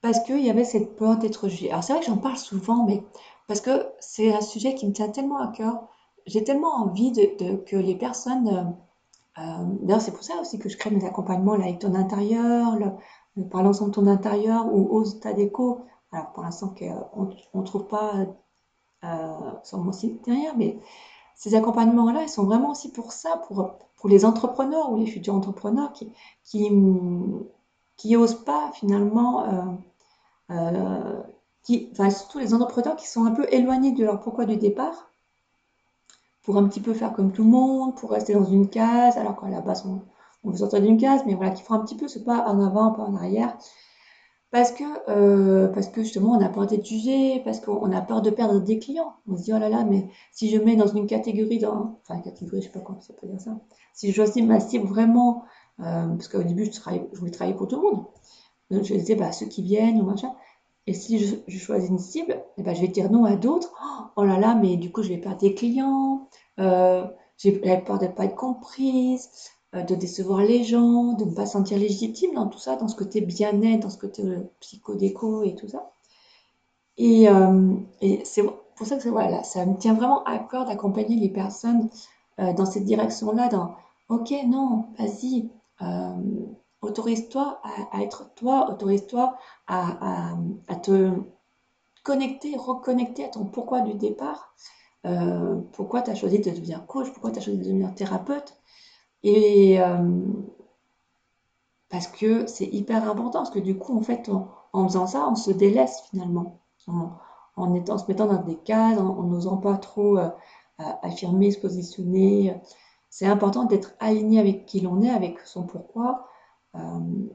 Parce 0.00 0.18
qu'il 0.24 0.44
y 0.44 0.50
avait 0.50 0.64
cette 0.64 0.96
peur 0.96 1.18
d'être 1.18 1.48
jugée. 1.48 1.70
Alors 1.70 1.84
c'est 1.84 1.92
vrai 1.92 2.00
que 2.00 2.08
j'en 2.08 2.18
parle 2.18 2.36
souvent, 2.36 2.84
mais 2.84 3.04
parce 3.46 3.60
que 3.60 3.86
c'est 4.00 4.34
un 4.34 4.40
sujet 4.40 4.74
qui 4.74 4.88
me 4.88 4.92
tient 4.92 5.08
tellement 5.10 5.38
à 5.38 5.52
cœur. 5.52 5.86
J'ai 6.26 6.42
tellement 6.42 6.74
envie 6.74 7.12
que 7.64 7.76
les 7.76 7.94
personnes. 7.94 8.76
Euh, 9.38 9.42
D'ailleurs, 9.82 10.00
c'est 10.00 10.12
pour 10.12 10.24
ça 10.24 10.34
aussi 10.40 10.58
que 10.58 10.68
je 10.68 10.76
crée 10.76 10.90
mes 10.90 11.04
accompagnements 11.04 11.56
là, 11.56 11.64
avec 11.64 11.78
ton 11.80 11.94
intérieur, 11.94 12.76
le, 12.76 13.44
parlant 13.48 13.70
de 13.70 13.90
ton 13.90 14.06
intérieur 14.06 14.66
ou 14.72 14.96
ose 14.96 15.20
ta 15.20 15.32
déco. 15.32 15.84
Alors, 16.12 16.32
pour 16.32 16.42
l'instant, 16.42 16.74
on 17.12 17.58
ne 17.60 17.64
trouve 17.64 17.86
pas 17.86 18.26
euh, 19.04 19.50
sur 19.62 19.78
mon 19.78 19.92
site 19.92 20.24
derrière, 20.24 20.56
mais 20.56 20.78
ces 21.34 21.54
accompagnements-là, 21.54 22.22
ils 22.22 22.28
sont 22.28 22.44
vraiment 22.44 22.70
aussi 22.70 22.90
pour 22.90 23.12
ça, 23.12 23.42
pour, 23.46 23.78
pour 23.96 24.08
les 24.08 24.24
entrepreneurs 24.24 24.90
ou 24.90 24.96
les 24.96 25.06
futurs 25.06 25.34
entrepreneurs 25.34 25.92
qui, 25.92 26.12
qui, 26.44 26.70
qui 27.96 28.16
osent 28.16 28.42
pas 28.44 28.70
finalement, 28.72 29.44
euh, 29.44 30.52
euh, 30.52 31.22
qui, 31.62 31.90
enfin, 31.92 32.10
surtout 32.10 32.38
les 32.38 32.54
entrepreneurs 32.54 32.96
qui 32.96 33.06
sont 33.06 33.26
un 33.26 33.32
peu 33.32 33.46
éloignés 33.52 33.92
de 33.92 34.04
leur 34.04 34.20
pourquoi 34.20 34.46
du 34.46 34.56
départ, 34.56 35.10
pour 36.46 36.56
un 36.58 36.68
petit 36.68 36.80
peu 36.80 36.94
faire 36.94 37.12
comme 37.12 37.32
tout 37.32 37.42
le 37.42 37.50
monde, 37.50 37.96
pour 37.96 38.12
rester 38.12 38.32
dans 38.32 38.44
une 38.44 38.70
case, 38.70 39.16
alors 39.16 39.38
qu'à 39.38 39.48
la 39.48 39.60
base 39.60 39.84
on, 39.84 40.00
veut 40.48 40.56
sortir 40.56 40.80
d'une 40.80 40.96
case, 40.96 41.22
mais 41.26 41.34
voilà, 41.34 41.50
qui 41.50 41.64
font 41.64 41.74
un 41.74 41.80
petit 41.80 41.96
peu 41.96 42.06
ce 42.06 42.20
pas 42.20 42.46
en 42.46 42.64
avant, 42.64 42.92
pas 42.92 43.02
en 43.02 43.16
arrière, 43.16 43.58
parce 44.52 44.70
que, 44.70 44.84
euh, 45.08 45.66
parce 45.66 45.88
que 45.88 46.04
justement, 46.04 46.30
on 46.30 46.40
a 46.40 46.48
peur 46.48 46.66
d'être 46.68 46.86
jugé, 46.86 47.40
parce 47.44 47.58
qu'on 47.58 47.90
a 47.90 48.00
peur 48.00 48.22
de 48.22 48.30
perdre 48.30 48.60
des 48.60 48.78
clients. 48.78 49.14
On 49.28 49.36
se 49.36 49.42
dit, 49.42 49.52
oh 49.52 49.58
là 49.58 49.68
là, 49.68 49.84
mais 49.84 50.08
si 50.30 50.48
je 50.48 50.58
mets 50.58 50.76
dans 50.76 50.86
une 50.86 51.08
catégorie, 51.08 51.58
dans, 51.58 51.98
enfin, 52.08 52.20
catégorie, 52.20 52.62
je 52.62 52.66
sais 52.66 52.72
pas 52.72 52.78
comment 52.78 53.00
ça 53.00 53.12
peut 53.12 53.26
dire 53.26 53.40
ça, 53.40 53.58
si 53.92 54.10
je 54.10 54.14
choisis 54.14 54.44
ma 54.44 54.60
cible 54.60 54.86
vraiment, 54.86 55.42
euh, 55.80 56.06
parce 56.06 56.28
qu'au 56.28 56.44
début, 56.44 56.66
je, 56.66 56.70
je, 56.70 57.18
voulais 57.18 57.32
travailler 57.32 57.56
pour 57.56 57.66
tout 57.66 57.76
le 57.76 57.82
monde. 57.82 58.04
Donc, 58.70 58.84
je 58.84 58.94
disais, 58.94 59.16
bah, 59.16 59.32
ceux 59.32 59.46
qui 59.46 59.62
viennent 59.62 60.00
ou 60.00 60.04
machin. 60.04 60.32
Et 60.86 60.94
si 60.94 61.18
je, 61.18 61.58
choisis 61.58 61.90
une 61.90 61.98
cible, 61.98 62.44
eh 62.58 62.62
ben, 62.62 62.74
je 62.74 62.80
vais 62.80 62.88
dire 62.88 63.10
non 63.10 63.24
à 63.24 63.36
d'autres. 63.36 63.72
Oh 64.16 64.24
là 64.24 64.38
là, 64.38 64.54
mais 64.54 64.76
du 64.76 64.92
coup, 64.92 65.02
je 65.02 65.08
vais 65.08 65.18
perdre 65.18 65.38
des 65.38 65.54
clients. 65.54 66.28
Euh, 66.60 67.04
j'ai 67.38 67.52
peur 67.52 67.98
de 67.98 68.06
ne 68.06 68.12
pas 68.12 68.24
être 68.24 68.36
comprise. 68.36 69.28
Euh, 69.76 69.82
de 69.82 69.94
décevoir 69.94 70.40
les 70.40 70.64
gens, 70.64 71.14
de 71.14 71.24
ne 71.24 71.34
pas 71.34 71.46
sentir 71.46 71.78
légitime 71.78 72.34
dans 72.34 72.46
tout 72.46 72.58
ça, 72.58 72.76
dans 72.76 72.88
ce 72.88 72.96
côté 72.96 73.20
bien-être, 73.20 73.80
dans 73.80 73.90
ce 73.90 73.98
côté 73.98 74.22
euh, 74.22 74.50
psychodéco 74.60 75.42
et 75.42 75.54
tout 75.54 75.68
ça. 75.68 75.92
Et, 76.96 77.28
euh, 77.28 77.74
c'est 78.24 78.42
pour 78.42 78.86
ça 78.86 78.96
que 78.96 79.08
voilà, 79.08 79.42
ça 79.42 79.66
me 79.66 79.76
tient 79.76 79.94
vraiment 79.94 80.22
à 80.24 80.38
cœur 80.38 80.66
d'accompagner 80.66 81.16
les 81.16 81.28
personnes 81.28 81.88
dans 82.38 82.66
cette 82.66 82.84
direction-là, 82.84 83.48
dans 83.48 83.74
ok, 84.10 84.30
non, 84.46 84.84
vas-y, 84.98 85.48
autorise-toi 86.86 87.60
à, 87.92 88.02
être 88.02 88.34
toi, 88.34 88.70
autorise-toi 88.70 89.36
à, 89.66 90.34
te 90.82 91.10
connecter, 92.02 92.56
reconnecter 92.56 93.24
à 93.24 93.28
ton 93.28 93.44
pourquoi 93.44 93.80
du 93.80 93.94
départ, 93.94 94.54
pourquoi 95.72 96.02
tu 96.02 96.10
as 96.10 96.14
choisi 96.14 96.38
de 96.38 96.50
devenir 96.50 96.86
coach, 96.86 97.10
pourquoi 97.12 97.30
tu 97.30 97.38
as 97.38 97.42
choisi 97.42 97.58
de 97.58 97.64
devenir 97.64 97.94
thérapeute, 97.94 98.56
et 99.22 99.80
euh, 99.80 100.22
parce 101.88 102.06
que 102.06 102.46
c'est 102.46 102.66
hyper 102.66 103.10
important, 103.10 103.40
parce 103.40 103.50
que 103.50 103.58
du 103.58 103.76
coup, 103.76 103.98
en 103.98 104.02
fait, 104.02 104.30
en 104.72 104.86
faisant 104.86 105.06
ça, 105.08 105.26
on 105.28 105.34
se 105.34 105.50
délaisse 105.50 106.02
finalement. 106.10 106.60
En, 107.56 107.74
étant, 107.74 107.98
se 107.98 108.06
mettant 108.06 108.26
dans 108.26 108.42
des 108.42 108.56
cases, 108.56 108.98
en 108.98 109.22
n'osant 109.24 109.56
pas 109.56 109.76
trop 109.78 110.18
euh, 110.18 110.28
affirmer, 111.02 111.50
se 111.50 111.58
positionner. 111.58 112.54
C'est 113.10 113.26
important 113.26 113.64
d'être 113.64 113.94
aligné 113.98 114.38
avec 114.38 114.66
qui 114.66 114.80
l'on 114.80 115.02
est, 115.02 115.10
avec 115.10 115.40
son 115.40 115.64
pourquoi. 115.64 116.28
Euh, 116.76 117.28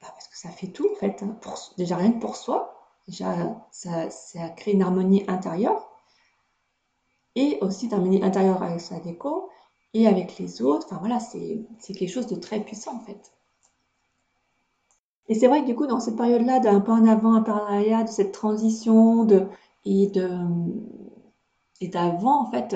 bah, 0.00 0.08
parce 0.12 0.28
que 0.28 0.36
ça 0.36 0.50
fait 0.50 0.68
tout, 0.68 0.88
en 0.92 0.96
fait. 0.96 1.22
Hein. 1.22 1.36
déjà, 1.76 1.96
rien 1.96 2.12
que 2.12 2.20
pour 2.20 2.36
soi. 2.36 2.74
Déjà, 3.08 3.56
ça, 3.70 4.08
crée 4.56 4.72
une 4.72 4.82
harmonie 4.82 5.24
intérieure. 5.28 5.88
Et 7.34 7.58
aussi 7.62 7.88
d'harmonie 7.88 8.22
intérieure 8.22 8.62
avec 8.62 8.80
sa 8.80 9.00
déco 9.00 9.48
et 9.94 10.06
avec 10.06 10.38
les 10.38 10.62
autres. 10.62 10.86
Enfin 10.86 10.98
voilà, 11.00 11.18
c'est 11.18 11.64
quelque 11.94 12.08
chose 12.08 12.26
de 12.26 12.36
très 12.36 12.60
puissant 12.60 12.96
en 12.96 13.00
fait. 13.00 13.32
Et 15.28 15.34
c'est 15.34 15.46
vrai 15.46 15.62
que 15.62 15.66
du 15.66 15.74
coup, 15.74 15.86
dans 15.86 16.00
cette 16.00 16.16
période-là, 16.16 16.60
d'un 16.60 16.80
pas 16.80 16.92
en 16.92 17.06
avant, 17.06 17.34
un 17.34 17.42
pas 17.42 17.54
en 17.54 17.66
arrière, 17.66 18.04
de 18.04 18.10
cette 18.10 18.32
transition 18.32 19.26
et 19.86 20.08
de 20.08 20.30
et 21.80 21.88
d'avant, 21.88 22.42
en 22.42 22.50
fait, 22.50 22.74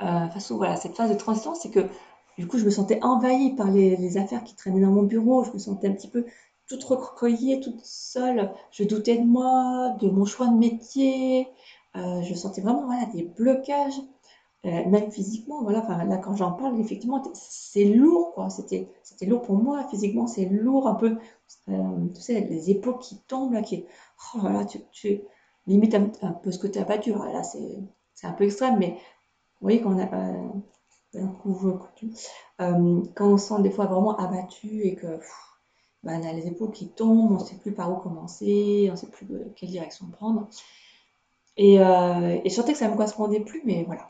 euh, 0.00 0.28
façon, 0.28 0.56
voilà, 0.56 0.76
cette 0.76 0.96
phase 0.96 1.10
de 1.10 1.16
transition, 1.16 1.54
c'est 1.54 1.70
que 1.70 1.88
du 2.38 2.46
coup, 2.46 2.56
je 2.58 2.64
me 2.64 2.70
sentais 2.70 3.00
envahie 3.02 3.56
par 3.56 3.70
les, 3.70 4.16
affaires 4.16 4.44
qui 4.44 4.54
traînaient 4.54 4.80
dans 4.80 4.92
mon 4.92 5.02
bureau. 5.02 5.42
Je 5.42 5.52
me 5.52 5.58
sentais 5.58 5.88
un 5.88 5.92
petit 5.92 6.08
peu 6.08 6.24
toute 6.68 6.84
recroquevillée, 6.84 7.60
toute 7.60 7.80
seule. 7.84 8.52
Je 8.70 8.84
doutais 8.84 9.18
de 9.18 9.24
moi, 9.24 9.96
de 10.00 10.08
mon 10.08 10.24
choix 10.24 10.46
de 10.46 10.56
métier. 10.56 11.48
Euh, 11.96 12.22
je 12.22 12.34
sentais 12.34 12.60
vraiment 12.60 12.86
voilà, 12.86 13.06
des 13.06 13.24
blocages. 13.24 14.00
Euh, 14.66 14.84
même 14.88 15.10
physiquement, 15.10 15.62
voilà, 15.62 15.86
là 16.04 16.16
quand 16.18 16.34
j'en 16.34 16.52
parle, 16.52 16.80
effectivement, 16.80 17.22
c'est 17.34 17.84
lourd. 17.84 18.46
C'était, 18.50 18.88
lourd 19.26 19.42
pour 19.42 19.56
moi, 19.56 19.84
physiquement, 19.88 20.26
c'est 20.26 20.46
lourd, 20.46 20.88
un 20.88 20.94
peu, 20.94 21.16
euh, 21.68 22.06
tu 22.14 22.20
sais, 22.20 22.40
les 22.40 22.70
épaules 22.70 22.98
qui 22.98 23.18
tombent, 23.26 23.52
là, 23.52 23.62
qui, 23.62 23.84
oh 24.34 24.48
là, 24.48 24.64
tu, 24.64 24.80
tu 24.92 25.22
un, 25.68 26.32
peu 26.32 26.50
ce 26.52 26.58
côté 26.58 26.80
abattu. 26.80 27.12
Là, 27.12 27.42
c'est, 27.42 27.78
c'est 28.14 28.26
un 28.26 28.32
peu 28.32 28.44
extrême, 28.44 28.78
mais 28.78 28.90
vous 29.60 29.66
voyez, 29.66 29.80
quand 29.80 29.94
on 29.94 30.00
a, 30.00 30.52
euh, 31.14 31.26
euh, 32.60 33.02
quand 33.14 33.28
on 33.32 33.36
sent 33.38 33.62
des 33.62 33.70
fois 33.70 33.86
vraiment 33.86 34.16
abattu 34.16 34.82
et 34.82 34.94
que, 34.94 35.18
ben, 36.04 36.20
on 36.22 36.28
a 36.28 36.32
les 36.32 36.46
épaules 36.48 36.72
qui 36.72 36.88
tombent, 36.90 37.32
on 37.32 37.34
ne 37.40 37.44
sait 37.44 37.56
plus 37.56 37.72
par 37.72 37.92
où 37.92 37.96
commencer, 37.96 38.86
on 38.88 38.92
ne 38.92 38.96
sait 38.96 39.08
plus 39.08 39.26
quelle 39.56 39.70
direction 39.70 40.06
prendre. 40.08 40.48
Et, 41.58 41.74
et 41.74 42.48
je 42.48 42.54
sentais 42.54 42.72
que 42.72 42.78
ça 42.78 42.86
ne 42.86 42.92
me 42.92 42.96
correspondait 42.96 43.40
plus, 43.40 43.62
mais 43.64 43.84
voilà. 43.84 44.08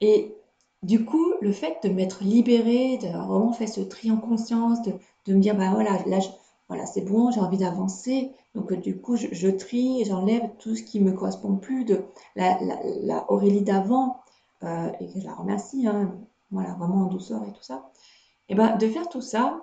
Et 0.00 0.34
du 0.82 1.04
coup, 1.04 1.24
le 1.40 1.52
fait 1.52 1.78
de 1.82 1.88
m'être 1.88 2.22
libérée, 2.22 2.98
d'avoir 2.98 3.26
vraiment 3.28 3.52
fait 3.52 3.66
ce 3.66 3.80
tri 3.80 4.10
en 4.10 4.18
conscience, 4.18 4.82
de, 4.82 4.92
de 5.26 5.34
me 5.34 5.40
dire, 5.40 5.56
bah 5.56 5.70
voilà, 5.72 5.98
là, 6.06 6.18
voilà, 6.68 6.86
c'est 6.86 7.02
bon, 7.02 7.30
j'ai 7.30 7.40
envie 7.40 7.58
d'avancer. 7.58 8.30
Donc, 8.54 8.72
du 8.72 9.00
coup, 9.00 9.16
je, 9.16 9.28
je 9.32 9.48
trie 9.48 10.04
j'enlève 10.04 10.48
tout 10.58 10.74
ce 10.76 10.82
qui 10.82 11.00
me 11.00 11.12
correspond 11.12 11.56
plus 11.56 11.84
de 11.84 12.04
la, 12.36 12.58
la, 12.62 12.78
la 13.02 13.30
Aurélie 13.30 13.62
d'avant, 13.62 14.20
euh, 14.62 14.90
et 15.00 15.12
que 15.12 15.20
je 15.20 15.26
la 15.26 15.34
remercie, 15.34 15.86
hein, 15.86 16.14
voilà, 16.50 16.74
vraiment 16.74 17.02
en 17.02 17.06
douceur 17.06 17.42
et 17.44 17.52
tout 17.52 17.62
ça. 17.62 17.90
Et 18.48 18.54
ben, 18.54 18.76
de 18.76 18.88
faire 18.88 19.08
tout 19.08 19.20
ça, 19.20 19.60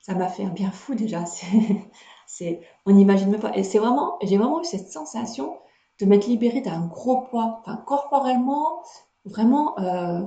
ça 0.00 0.14
m'a 0.14 0.28
fait 0.28 0.44
un 0.44 0.50
bien 0.50 0.70
fou 0.70 0.94
déjà. 0.94 1.24
C'est, 2.26 2.60
on 2.86 2.92
n'imagine 2.92 3.30
même 3.30 3.40
pas. 3.40 3.54
Et 3.56 3.62
c'est 3.62 3.78
vraiment, 3.78 4.18
j'ai 4.22 4.38
vraiment 4.38 4.60
eu 4.60 4.64
cette 4.64 4.88
sensation 4.88 5.58
de 6.00 6.06
m'être 6.06 6.26
libérée 6.26 6.62
d'un 6.62 6.86
gros 6.86 7.20
poids. 7.20 7.60
Enfin, 7.60 7.76
corporellement, 7.86 8.82
Vraiment, 9.24 9.78
euh, 9.78 10.22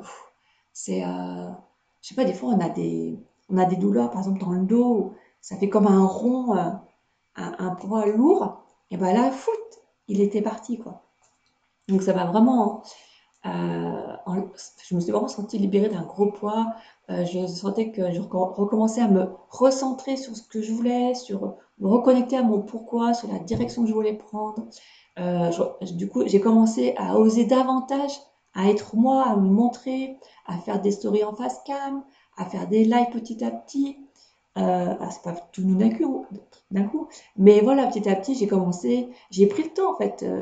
c'est, 0.73 1.03
euh, 1.03 1.51
je 2.01 2.09
sais 2.09 2.15
pas, 2.15 2.23
des 2.25 2.33
fois 2.33 2.49
on 2.49 2.59
a 2.59 2.69
des, 2.69 3.19
on 3.49 3.57
a 3.57 3.65
des 3.65 3.75
douleurs, 3.75 4.09
par 4.09 4.19
exemple 4.21 4.39
dans 4.39 4.51
le 4.51 4.65
dos, 4.65 5.13
ça 5.41 5.55
fait 5.57 5.69
comme 5.69 5.87
un 5.87 6.05
rond, 6.05 6.57
euh, 6.57 6.71
un, 7.35 7.75
poids 7.75 8.07
lourd. 8.07 8.63
Et 8.89 8.97
ben 8.97 9.13
là, 9.13 9.31
foot, 9.31 9.53
il 10.07 10.21
était 10.21 10.41
parti 10.41 10.79
quoi. 10.79 11.03
Donc 11.87 12.01
ça 12.01 12.13
m'a 12.13 12.25
vraiment, 12.25 12.81
je 13.47 14.95
me 14.95 14.99
suis 14.99 15.11
vraiment 15.11 15.27
sentie 15.27 15.57
libérée 15.57 15.89
d'un 15.89 16.03
gros 16.03 16.31
poids. 16.31 16.73
je 17.09 17.47
sentais 17.47 17.91
que 17.91 18.11
je 18.11 18.21
recommençais 18.21 19.01
à 19.01 19.07
me 19.07 19.29
recentrer 19.49 20.17
sur 20.17 20.35
ce 20.35 20.43
que 20.43 20.61
je 20.61 20.71
voulais, 20.73 21.15
sur 21.15 21.55
me 21.79 21.87
reconnecter 21.87 22.37
à 22.37 22.43
mon 22.43 22.61
pourquoi, 22.61 23.13
sur 23.13 23.31
la 23.31 23.39
direction 23.39 23.83
que 23.83 23.89
je 23.89 23.93
voulais 23.93 24.13
prendre. 24.13 24.67
du 25.81 26.09
coup, 26.09 26.23
j'ai 26.27 26.39
commencé 26.39 26.93
à 26.97 27.17
oser 27.17 27.45
davantage 27.45 28.19
à 28.57 28.69
être 28.69 28.95
moi, 28.95 29.23
à 29.23 29.35
me 29.35 29.49
montrer, 29.49 30.17
à 30.47 30.57
faire 30.57 30.81
des 30.81 30.91
stories 30.91 31.23
en 31.23 31.35
face 31.35 31.61
cam, 31.63 32.03
à 32.37 32.45
faire 32.45 32.67
des 32.67 32.83
lives 32.83 33.11
petit 33.11 33.43
à 33.45 33.51
petit. 33.51 33.97
Euh, 34.57 34.95
ah, 34.99 35.09
c'est 35.11 35.21
pas 35.21 35.33
tout 35.51 35.61
d'un 35.61 35.91
coup, 35.91 36.25
d'un 36.71 36.85
coup, 36.85 37.07
mais 37.37 37.61
voilà, 37.61 37.85
petit 37.85 38.09
à 38.09 38.15
petit, 38.15 38.33
j'ai 38.33 38.47
commencé, 38.47 39.07
j'ai 39.29 39.45
pris 39.45 39.61
le 39.61 39.69
temps 39.69 39.93
en 39.93 39.97
fait, 39.97 40.23
euh, 40.23 40.41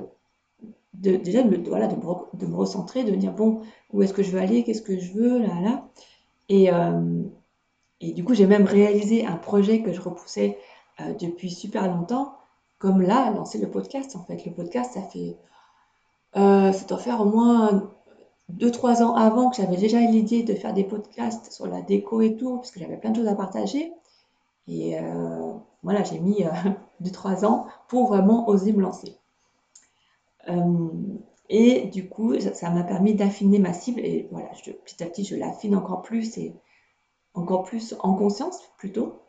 de, 1.00 1.16
déjà 1.18 1.44
de 1.44 1.50
me, 1.50 1.70
voilà, 1.70 1.88
de 1.88 1.96
me, 1.96 2.02
de 2.34 2.46
me, 2.46 2.56
recentrer, 2.56 3.04
de 3.04 3.12
me 3.12 3.18
dire 3.18 3.34
bon, 3.34 3.62
où 3.92 4.02
est-ce 4.02 4.14
que 4.14 4.24
je 4.24 4.32
veux 4.32 4.40
aller, 4.40 4.64
qu'est-ce 4.64 4.82
que 4.82 4.98
je 4.98 5.14
veux, 5.14 5.40
là, 5.40 5.62
là. 5.62 5.88
Et, 6.50 6.72
euh, 6.72 7.24
du 8.02 8.24
coup, 8.24 8.34
j'ai 8.34 8.46
même 8.46 8.66
réalisé 8.66 9.26
un 9.26 9.38
projet 9.38 9.82
que 9.82 9.92
je 9.94 10.02
repoussais 10.02 10.58
euh, 11.02 11.14
depuis 11.14 11.50
super 11.50 11.88
longtemps, 11.88 12.36
comme 12.78 13.02
là, 13.02 13.32
lancer 13.32 13.58
le 13.58 13.70
podcast 13.70 14.16
en 14.16 14.24
fait. 14.24 14.46
Le 14.46 14.52
podcast, 14.52 14.94
ça 14.94 15.02
fait, 15.02 15.38
euh, 16.38 16.72
ça 16.72 16.86
doit 16.86 16.98
faire 16.98 17.22
au 17.22 17.26
moins 17.26 17.90
deux, 18.50 18.72
trois 18.72 19.02
ans 19.02 19.16
avant 19.16 19.50
que 19.50 19.58
j'avais 19.58 19.78
déjà 19.78 20.00
l'idée 20.00 20.44
de 20.44 20.54
faire 20.54 20.74
des 20.74 20.84
podcasts 20.84 21.52
sur 21.52 21.68
la 21.68 21.82
déco 21.82 22.22
et 22.22 22.36
tout, 22.36 22.58
parce 22.58 22.72
que 22.72 22.80
j'avais 22.80 22.98
plein 22.98 23.12
de 23.12 23.18
choses 23.18 23.28
à 23.28 23.36
partager. 23.36 23.92
Et 24.68 25.00
euh, 25.00 25.54
voilà, 25.84 26.04
j'ai 26.04 26.20
mis 26.20 26.44
euh, 26.44 26.50
deux, 27.00 27.12
trois 27.12 27.46
ans 27.46 27.68
pour 27.88 28.08
vraiment 28.08 28.48
oser 28.50 28.74
me 28.74 28.82
lancer. 28.82 29.18
Euh, 30.50 30.90
et 31.50 31.88
du 31.88 32.10
coup, 32.10 32.40
ça 32.40 32.70
m'a 32.70 32.84
permis 32.84 33.14
d'affiner 33.14 33.60
ma 33.60 33.74
cible. 33.74 34.00
Et 34.00 34.28
voilà, 34.32 34.50
petit 34.86 35.04
à 35.04 35.08
petit, 35.08 35.26
je 35.26 35.36
l'affine 35.36 35.76
encore 35.76 36.02
plus 36.02 36.38
et 36.38 36.56
encore 37.34 37.64
plus 37.64 37.96
en 38.00 38.16
conscience 38.16 38.60
plutôt. 38.78 39.22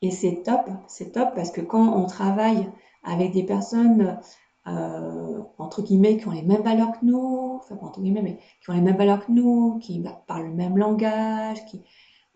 Et 0.00 0.10
c'est 0.10 0.42
top, 0.44 0.68
c'est 0.88 1.12
top 1.12 1.34
parce 1.34 1.50
que 1.50 1.60
quand 1.60 1.96
on 1.96 2.06
travaille 2.06 2.68
avec 3.04 3.32
des 3.32 3.44
personnes 3.44 4.18
entre 4.64 5.82
guillemets, 5.82 6.16
qui 6.18 6.28
ont 6.28 6.32
les 6.32 6.42
mêmes 6.42 6.62
valeurs 6.62 6.92
que 6.92 7.04
nous, 7.04 7.60
enfin 7.60 7.76
entre 7.82 8.00
guillemets, 8.00 8.22
mais 8.22 8.38
qui 8.62 8.70
ont 8.70 8.74
les 8.74 8.80
mêmes 8.80 8.96
valeurs 8.96 9.26
que 9.26 9.32
nous, 9.32 9.78
qui 9.78 10.00
bah, 10.00 10.22
parlent 10.26 10.46
le 10.46 10.54
même 10.54 10.76
langage, 10.76 11.58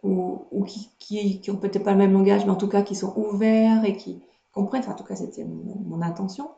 ou, 0.03 0.65
qui, 0.65 1.41
qui, 1.41 1.51
ont 1.51 1.57
peut-être 1.57 1.83
pas 1.83 1.93
le 1.93 1.99
même 1.99 2.13
langage, 2.13 2.45
mais 2.45 2.53
en 2.53 2.57
tout 2.57 2.69
cas 2.69 2.83
qui 2.83 2.95
sont 2.95 3.17
ouverts 3.17 3.85
et 3.85 3.97
qui 3.97 4.23
comprennent. 4.53 4.89
En 4.89 4.95
tout 4.95 5.05
cas, 5.05 5.17
c'était 5.17 5.45
mon, 5.45 6.01
intention. 6.03 6.51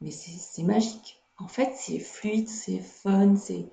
Mais 0.00 0.10
c'est 0.10 0.62
magique. 0.62 1.22
En 1.38 1.48
fait, 1.48 1.72
c'est 1.74 1.98
fluide, 1.98 2.48
c'est 2.48 2.80
fun, 2.80 3.36
c'est. 3.36 3.68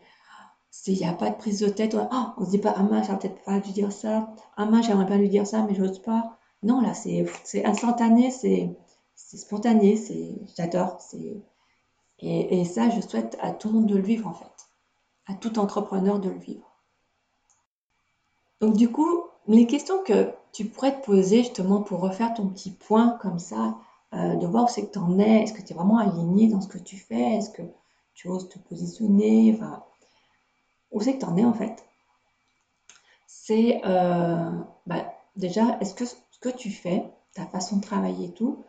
Il 0.85 0.97
n'y 0.97 1.05
a 1.05 1.13
pas 1.13 1.29
de 1.31 1.35
prise 1.35 1.59
de 1.59 1.69
tête. 1.69 1.95
Oh, 1.99 2.25
on 2.37 2.45
se 2.45 2.51
dit 2.51 2.59
pas, 2.59 2.73
ah 2.77 2.83
mince, 2.83 3.07
j'aurais 3.07 3.19
peut-être 3.19 3.43
pas 3.43 3.59
dû 3.59 3.71
dire 3.71 3.91
ça. 3.91 4.29
Ah 4.55 4.65
mince, 4.65 4.85
j'aimerais 4.85 5.07
pas 5.07 5.17
lui 5.17 5.29
dire 5.29 5.47
ça, 5.47 5.63
mais 5.63 5.75
j'ose 5.75 5.99
pas. 6.01 6.37
Non, 6.63 6.81
là, 6.81 6.93
c'est 6.93 7.25
instantané, 7.65 8.31
c'est 8.31 8.75
spontané, 9.15 9.99
j'adore. 10.55 10.99
Et, 12.19 12.59
et 12.59 12.65
ça, 12.65 12.89
je 12.89 13.01
souhaite 13.01 13.37
à 13.41 13.51
tout 13.51 13.69
le 13.69 13.75
monde 13.75 13.87
de 13.87 13.95
le 13.95 14.03
vivre, 14.03 14.27
en 14.27 14.33
fait. 14.33 14.67
À 15.25 15.33
tout 15.33 15.59
entrepreneur 15.59 16.19
de 16.19 16.29
le 16.29 16.37
vivre. 16.37 16.67
Donc 18.59 18.75
du 18.75 18.91
coup, 18.91 19.23
les 19.47 19.67
questions 19.67 20.03
que 20.03 20.33
tu 20.51 20.65
pourrais 20.65 20.99
te 20.99 21.05
poser 21.05 21.39
justement 21.39 21.81
pour 21.81 21.99
refaire 21.99 22.33
ton 22.33 22.47
petit 22.47 22.71
point 22.71 23.17
comme 23.21 23.39
ça, 23.39 23.77
euh, 24.13 24.35
de 24.35 24.47
voir 24.47 24.65
où 24.65 24.67
c'est 24.67 24.87
que 24.87 24.93
tu 24.93 24.99
en 24.99 25.19
es, 25.19 25.43
est-ce 25.43 25.53
que 25.53 25.61
tu 25.61 25.73
es 25.73 25.75
vraiment 25.75 25.97
aligné 25.97 26.47
dans 26.47 26.61
ce 26.61 26.67
que 26.67 26.77
tu 26.77 26.97
fais, 26.97 27.35
est-ce 27.35 27.49
que 27.49 27.63
tu 28.13 28.29
oses 28.29 28.49
te 28.49 28.57
positionner, 28.59 29.59
où 30.91 31.01
c'est 31.01 31.15
que 31.15 31.19
tu 31.19 31.25
en 31.25 31.37
es 31.37 31.45
en 31.45 31.53
fait? 31.53 31.83
C'est 33.27 33.81
euh, 33.85 34.51
bah, 34.85 35.13
déjà, 35.35 35.77
est-ce 35.81 35.93
que 35.93 36.05
ce 36.05 36.15
que 36.41 36.49
tu 36.49 36.71
fais, 36.71 37.03
ta 37.33 37.45
façon 37.45 37.77
de 37.77 37.81
travailler 37.81 38.27
et 38.27 38.33
tout, 38.33 38.63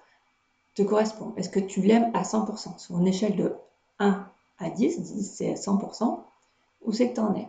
te 0.75 0.83
correspond? 0.83 1.35
Est-ce 1.37 1.49
que 1.49 1.61
tu 1.61 1.83
l'aimes 1.83 2.11
à 2.15 2.23
100% 2.23 2.79
Sur 2.79 2.99
une 2.99 3.07
échelle 3.07 3.37
de 3.37 3.55
1 4.01 4.27
à 4.59 4.71
10, 4.71 5.01
10 5.01 5.35
c'est 5.35 5.55
100%, 5.55 6.23
où 6.83 6.93
c'est 6.93 7.11
que 7.11 7.15
tu 7.15 7.21
en 7.21 7.35
es? 7.35 7.49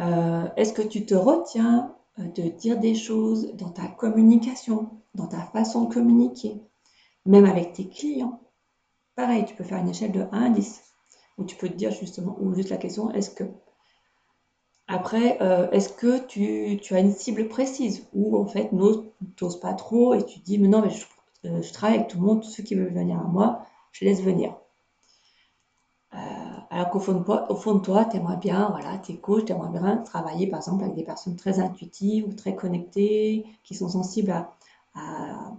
Euh, 0.00 0.48
est-ce 0.56 0.72
que 0.72 0.82
tu 0.82 1.04
te 1.04 1.14
retiens 1.14 1.94
de 2.18 2.42
dire 2.42 2.78
des 2.78 2.94
choses 2.94 3.54
dans 3.54 3.70
ta 3.70 3.88
communication, 3.88 4.90
dans 5.14 5.26
ta 5.26 5.40
façon 5.40 5.84
de 5.84 5.94
communiquer, 5.94 6.60
même 7.26 7.44
avec 7.44 7.72
tes 7.72 7.88
clients. 7.88 8.40
Pareil, 9.14 9.44
tu 9.44 9.54
peux 9.54 9.64
faire 9.64 9.78
une 9.78 9.88
échelle 9.88 10.12
de 10.12 10.24
1 10.32 10.42
à 10.42 10.48
10, 10.50 10.82
où 11.38 11.44
tu 11.44 11.56
peux 11.56 11.68
te 11.68 11.74
dire 11.74 11.90
justement, 11.90 12.36
ou 12.40 12.54
juste 12.54 12.70
la 12.70 12.76
question, 12.76 13.10
est-ce 13.12 13.30
que 13.30 13.44
après, 14.88 15.38
euh, 15.40 15.70
est-ce 15.70 15.88
que 15.88 16.18
tu, 16.26 16.94
as 16.94 16.98
une 16.98 17.12
cible 17.12 17.48
précise? 17.48 18.06
Ou 18.12 18.36
en 18.36 18.46
fait, 18.46 18.72
n'oses 18.72 19.60
pas 19.60 19.72
trop 19.72 20.12
et 20.14 20.24
tu 20.24 20.40
dis, 20.40 20.58
mais 20.58 20.68
non, 20.68 20.82
mais 20.82 20.90
je, 20.90 21.06
je, 21.62 21.72
travaille 21.72 21.98
avec 21.98 22.08
tout 22.08 22.18
le 22.18 22.26
monde, 22.26 22.42
tous 22.42 22.50
ceux 22.50 22.62
qui 22.62 22.74
veulent 22.74 22.92
venir 22.92 23.18
à 23.18 23.24
moi, 23.24 23.64
je 23.92 24.04
laisse 24.04 24.22
venir. 24.22 24.54
Alors 26.72 26.88
qu'au 26.88 27.00
fond 27.00 27.12
de 27.12 27.54
fond 27.54 27.74
de 27.74 27.80
toi, 27.80 28.06
tu 28.06 28.16
aimerais 28.16 28.38
bien, 28.38 28.70
voilà, 28.70 28.96
tu 28.96 29.12
es 29.12 29.16
coach, 29.18 29.44
tu 29.44 29.52
aimerais 29.52 29.78
bien 29.78 29.98
travailler 29.98 30.46
par 30.46 30.60
exemple 30.60 30.82
avec 30.84 30.96
des 30.96 31.04
personnes 31.04 31.36
très 31.36 31.60
intuitives 31.60 32.26
ou 32.26 32.32
très 32.32 32.56
connectées, 32.56 33.44
qui 33.62 33.74
sont 33.74 33.90
sensibles 33.90 34.32
à, 34.94 35.52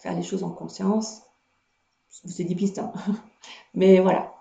faire 0.00 0.14
les 0.16 0.24
choses 0.24 0.42
en 0.42 0.50
conscience. 0.50 1.22
C'est 2.08 2.42
des 2.42 2.56
pistes, 2.56 2.80
hein. 2.80 2.92
mais 3.74 4.00
voilà. 4.00 4.34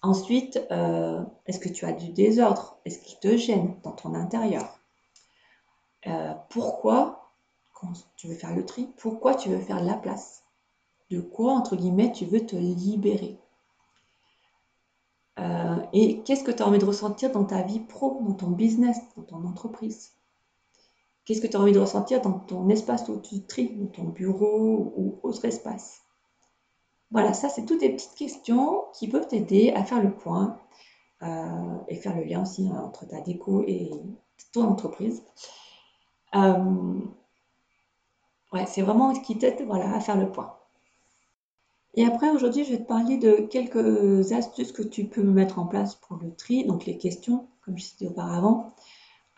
Ensuite, 0.00 0.64
euh, 0.70 1.24
est-ce 1.46 1.58
que 1.58 1.68
tu 1.68 1.84
as 1.86 1.92
du 1.92 2.10
désordre? 2.10 2.78
Est-ce 2.84 3.00
qu'il 3.00 3.18
te 3.18 3.36
gêne 3.36 3.76
dans 3.82 3.92
ton 3.92 4.14
intérieur? 4.14 4.78
Euh, 6.06 6.34
Pourquoi, 6.50 7.32
quand 7.72 7.92
tu 8.16 8.28
veux 8.28 8.36
faire 8.36 8.54
le 8.54 8.64
tri, 8.64 8.88
pourquoi 8.98 9.34
tu 9.34 9.48
veux 9.48 9.58
faire 9.58 9.82
la 9.82 9.94
place? 9.94 10.44
De 11.10 11.20
quoi, 11.20 11.52
entre 11.52 11.74
guillemets, 11.74 12.12
tu 12.12 12.26
veux 12.26 12.46
te 12.46 12.54
libérer? 12.54 13.40
Euh, 15.38 15.76
et 15.92 16.22
qu'est-ce 16.22 16.44
que 16.44 16.52
tu 16.52 16.62
as 16.62 16.66
envie 16.66 16.78
de 16.78 16.84
ressentir 16.84 17.32
dans 17.32 17.44
ta 17.44 17.62
vie 17.62 17.80
pro, 17.80 18.20
dans 18.22 18.34
ton 18.34 18.50
business, 18.50 18.98
dans 19.16 19.22
ton 19.22 19.44
entreprise? 19.44 20.12
Qu'est-ce 21.24 21.40
que 21.40 21.46
tu 21.46 21.56
as 21.56 21.60
envie 21.60 21.72
de 21.72 21.78
ressentir 21.78 22.20
dans 22.20 22.32
ton 22.32 22.68
espace 22.68 23.08
où 23.08 23.18
tu 23.20 23.44
tries, 23.46 23.74
dans 23.76 23.86
ton 23.86 24.04
bureau 24.04 24.92
ou 24.96 25.18
autre 25.22 25.44
espace? 25.46 26.02
Voilà, 27.10 27.32
ça 27.32 27.48
c'est 27.48 27.64
toutes 27.64 27.80
des 27.80 27.90
petites 27.90 28.14
questions 28.14 28.84
qui 28.92 29.08
peuvent 29.08 29.26
t'aider 29.28 29.72
à 29.74 29.84
faire 29.84 30.02
le 30.02 30.14
point 30.14 30.58
euh, 31.22 31.78
et 31.88 31.96
faire 31.96 32.16
le 32.16 32.24
lien 32.24 32.42
aussi 32.42 32.68
hein, 32.68 32.82
entre 32.84 33.06
ta 33.06 33.20
déco 33.20 33.62
et 33.66 33.90
ton 34.52 34.64
entreprise. 34.64 35.22
Euh, 36.34 37.00
ouais, 38.52 38.66
c'est 38.66 38.82
vraiment 38.82 39.14
ce 39.14 39.20
qui 39.20 39.38
t'aide 39.38 39.64
voilà, 39.66 39.94
à 39.94 40.00
faire 40.00 40.16
le 40.16 40.30
point. 40.30 40.56
Et 41.96 42.04
après, 42.04 42.30
aujourd'hui, 42.30 42.64
je 42.64 42.72
vais 42.72 42.78
te 42.78 42.88
parler 42.88 43.18
de 43.18 43.46
quelques 43.46 44.32
astuces 44.32 44.72
que 44.72 44.82
tu 44.82 45.04
peux 45.04 45.22
mettre 45.22 45.58
en 45.58 45.66
place 45.66 45.94
pour 45.94 46.16
le 46.16 46.34
tri. 46.34 46.64
Donc, 46.64 46.86
les 46.86 46.98
questions, 46.98 47.46
comme 47.64 47.78
je 47.78 47.84
disais 47.84 48.08
auparavant. 48.08 48.74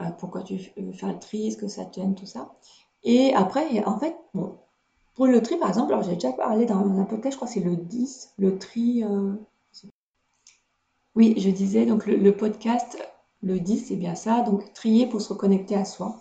Euh, 0.01 0.11
pourquoi 0.19 0.43
tu 0.43 0.59
veux 0.77 0.93
faire 0.93 1.13
le 1.13 1.19
tri, 1.19 1.49
est-ce 1.49 1.57
que 1.57 1.69
ça 1.69 1.85
te 1.85 2.01
gêne, 2.01 2.15
tout 2.15 2.27
ça. 2.27 2.55
Et 3.05 3.35
après, 3.35 3.83
en 3.85 3.99
fait, 3.99 4.17
bon, 4.35 4.59
pour 5.15 5.27
le 5.27 5.41
tri, 5.43 5.57
par 5.57 5.69
exemple, 5.71 5.93
alors 5.93 6.05
j'ai 6.05 6.15
déjà 6.15 6.33
parlé 6.33 6.67
dans 6.67 6.99
un 6.99 7.05
podcast, 7.05 7.33
je 7.33 7.37
crois 7.37 7.49
que 7.49 7.55
c'est 7.55 7.61
le 7.61 7.77
10, 7.77 8.35
le 8.39 8.59
tri. 8.59 9.05
Euh, 9.05 9.33
oui, 11.15 11.35
je 11.39 11.49
disais, 11.49 11.87
donc 11.87 12.05
le, 12.07 12.37
podcast, 12.37 12.99
le 13.43 13.59
10, 13.59 13.87
c'est 13.87 13.97
bien 13.97 14.15
ça, 14.15 14.43
donc 14.43 14.75
trier 14.75 15.07
pour 15.07 15.23
se 15.23 15.33
reconnecter 15.33 15.75
à 15.75 15.87
soi. 15.87 16.21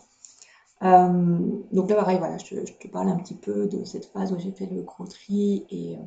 Euh, 0.84 1.39
donc 1.74 1.89
là, 1.89 1.95
pareil, 1.98 2.17
voilà, 2.19 2.38
je, 2.38 2.56
te 2.56 2.88
parle 2.88 3.10
un 3.10 3.17
petit 3.17 3.36
peu 3.36 3.67
de 3.67 3.84
cette 3.84 4.06
phase 4.06 4.32
où 4.32 4.39
j'ai 4.39 4.52
fait 4.52 4.67
le 4.67 4.82
gros 4.84 5.06
tri 5.06 5.65
et 5.69 5.98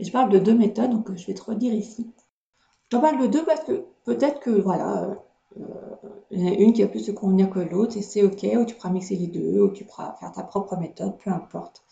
je 0.00 0.10
parle 0.10 0.30
de 0.30 0.38
deux 0.38 0.54
méthodes, 0.54 0.90
donc 0.90 1.14
je 1.14 1.26
vais 1.26 1.34
te 1.34 1.42
redire 1.42 1.74
ici. 1.74 2.10
J'en 2.90 3.00
parle 3.00 3.20
de 3.20 3.26
deux 3.26 3.44
parce 3.44 3.62
que 3.64 3.84
peut-être 4.04 4.40
que, 4.40 4.50
voilà, 4.50 5.16
euh, 5.56 5.60
il 6.30 6.40
y 6.40 6.48
en 6.48 6.52
a 6.52 6.54
une 6.54 6.72
qui 6.72 6.82
a 6.82 6.88
plus 6.88 7.06
de 7.06 7.12
convenir 7.12 7.50
que 7.50 7.60
l'autre, 7.60 7.96
et 7.96 8.02
c'est 8.02 8.22
OK, 8.22 8.44
ou 8.58 8.64
tu 8.64 8.74
pourras 8.74 8.90
mixer 8.90 9.16
les 9.16 9.26
deux, 9.26 9.62
ou 9.62 9.68
tu 9.70 9.84
pourras 9.84 10.14
faire 10.14 10.32
ta 10.32 10.42
propre 10.42 10.76
méthode, 10.76 11.16
peu 11.18 11.30
importe. 11.30 11.84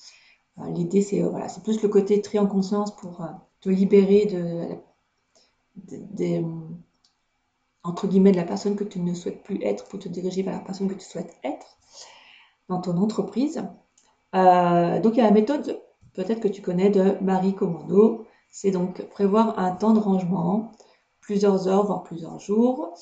Euh, 0.59 0.69
l'idée, 0.71 1.03
c'est 1.03 1.23
euh, 1.23 1.29
voilà, 1.29 1.49
c'est 1.49 1.63
plus 1.63 1.83
le 1.83 1.89
côté 1.89 2.21
tri 2.21 2.39
en 2.39 2.47
conscience 2.47 2.95
pour 2.97 3.27
te 3.61 3.69
libérer 3.69 4.27
de, 4.27 4.69
entre 7.85 8.07
guillemets, 8.09 8.33
de 8.33 8.37
la 8.37 8.45
personne 8.45 8.77
que 8.77 8.85
tu 8.85 9.01
ne 9.01 9.15
souhaites 9.15 9.43
plus 9.43 9.63
être 9.63 9.87
pour 9.89 9.99
te 9.99 10.09
diriger 10.09 10.43
vers 10.43 10.55
la 10.55 10.61
personne 10.61 10.89
que 10.89 10.95
tu 10.95 11.05
souhaites 11.05 11.37
être 11.45 11.79
dans 12.69 12.81
ton 12.81 12.97
entreprise. 12.97 13.57
donc, 14.33 15.15
il 15.15 15.17
y 15.17 15.21
a 15.21 15.25
la 15.25 15.31
méthode 15.31 15.81
peut-être 16.19 16.41
que 16.41 16.49
tu 16.49 16.63
connais 16.63 16.91
de 16.91 17.17
Marie 17.21 17.55
Komodo. 17.55 18.27
C'est 18.51 18.73
donc 18.73 19.03
prévoir 19.11 19.57
un 19.57 19.71
temps 19.71 19.93
de 19.93 20.01
rangement, 20.01 20.73
plusieurs 21.21 21.69
heures, 21.69 21.87
voire 21.87 22.03
plusieurs 22.03 22.41
jours. 22.41 22.93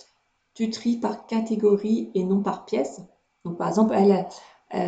Tu 0.52 0.68
tries 0.68 0.98
par 0.98 1.26
catégorie 1.26 2.10
et 2.14 2.24
non 2.24 2.42
par 2.42 2.66
pièce. 2.66 3.00
Donc 3.46 3.56
par 3.56 3.68
exemple, 3.68 3.94
elle, 3.94 4.26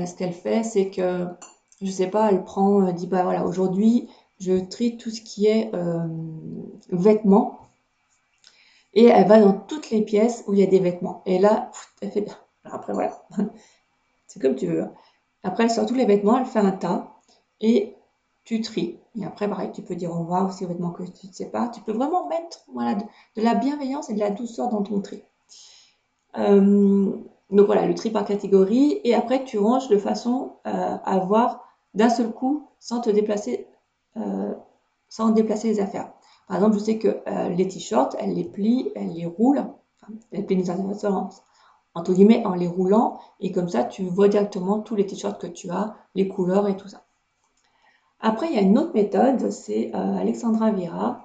ce 0.06 0.14
qu'elle 0.14 0.34
fait, 0.34 0.62
c'est 0.62 0.90
que, 0.90 1.26
je 1.80 1.90
sais 1.90 2.08
pas, 2.08 2.30
elle 2.30 2.44
prend, 2.44 2.86
elle 2.86 2.94
dit, 2.94 3.06
bah 3.06 3.22
voilà, 3.22 3.46
aujourd'hui, 3.46 4.10
je 4.40 4.60
trie 4.60 4.98
tout 4.98 5.10
ce 5.10 5.22
qui 5.22 5.46
est 5.46 5.74
euh, 5.74 6.06
vêtements. 6.90 7.60
Et 8.92 9.06
elle 9.06 9.26
va 9.26 9.40
dans 9.40 9.54
toutes 9.54 9.88
les 9.88 10.02
pièces 10.02 10.44
où 10.46 10.52
il 10.52 10.60
y 10.60 10.62
a 10.62 10.66
des 10.66 10.80
vêtements. 10.80 11.22
Et 11.24 11.38
là, 11.38 11.70
elle 12.02 12.10
fait 12.10 12.20
bien. 12.20 12.36
Après, 12.64 12.92
voilà. 12.92 13.22
C'est 14.26 14.42
comme 14.42 14.54
tu 14.54 14.66
veux. 14.66 14.86
Après, 15.44 15.64
elle 15.64 15.70
sort 15.70 15.86
tous 15.86 15.94
les 15.94 16.04
vêtements, 16.04 16.36
elle 16.36 16.44
fait 16.44 16.58
un 16.58 16.72
tas. 16.72 17.14
Et 17.60 17.94
tu 18.48 18.62
tries. 18.62 18.96
Et 19.14 19.26
après, 19.26 19.46
pareil, 19.46 19.70
tu 19.74 19.82
peux 19.82 19.94
dire 19.94 20.10
au 20.10 20.20
revoir 20.20 20.48
aussi 20.48 20.64
aux 20.64 20.68
vêtements 20.68 20.90
que 20.90 21.02
tu 21.02 21.26
ne 21.26 21.32
sais 21.32 21.50
pas. 21.50 21.68
Tu 21.68 21.82
peux 21.82 21.92
vraiment 21.92 22.26
mettre 22.28 22.64
de, 23.36 23.42
la 23.42 23.54
bienveillance 23.54 24.08
et 24.08 24.14
de 24.14 24.18
la 24.18 24.30
douceur 24.30 24.70
dans 24.70 24.82
ton 24.82 25.02
tri. 25.02 25.22
Euh, 26.38 27.12
donc 27.50 27.66
voilà, 27.66 27.84
le 27.84 27.94
tri 27.94 28.08
par 28.08 28.24
catégorie. 28.24 29.02
Et 29.04 29.14
après, 29.14 29.44
tu 29.44 29.58
ranges 29.58 29.88
de 29.88 29.98
façon 29.98 30.52
euh, 30.66 30.96
à 31.04 31.18
voir 31.18 31.62
d'un 31.92 32.08
seul 32.08 32.30
coup, 32.32 32.66
sans 32.78 33.02
te 33.02 33.10
déplacer, 33.10 33.66
euh, 34.16 34.54
sans 35.10 35.28
déplacer 35.28 35.68
les 35.68 35.80
affaires. 35.80 36.10
Par 36.46 36.56
exemple, 36.56 36.78
je 36.78 36.84
sais 36.84 36.98
que 36.98 37.18
les 37.54 37.68
t-shirts, 37.68 38.16
elle 38.18 38.32
les 38.32 38.44
plie, 38.44 38.90
elle 38.94 39.12
les 39.12 39.26
roule. 39.26 39.58
Enfin, 39.58 40.14
elle 40.32 40.46
plie 40.46 40.56
les 40.56 40.70
entre 40.70 42.14
guillemets, 42.14 42.46
en 42.46 42.54
les 42.54 42.66
roulant. 42.66 43.20
Et 43.40 43.52
comme 43.52 43.68
ça, 43.68 43.84
tu 43.84 44.04
vois 44.04 44.28
directement 44.28 44.80
tous 44.80 44.94
les 44.94 45.04
t-shirts 45.04 45.38
que 45.38 45.46
tu 45.46 45.68
as, 45.68 45.96
les 46.14 46.28
couleurs 46.28 46.66
et 46.66 46.78
tout 46.78 46.88
ça. 46.88 47.02
Après, 48.20 48.48
il 48.48 48.54
y 48.54 48.58
a 48.58 48.62
une 48.62 48.78
autre 48.78 48.94
méthode, 48.94 49.50
c'est 49.50 49.94
euh, 49.94 50.16
Alexandra 50.16 50.70
Vira. 50.72 51.24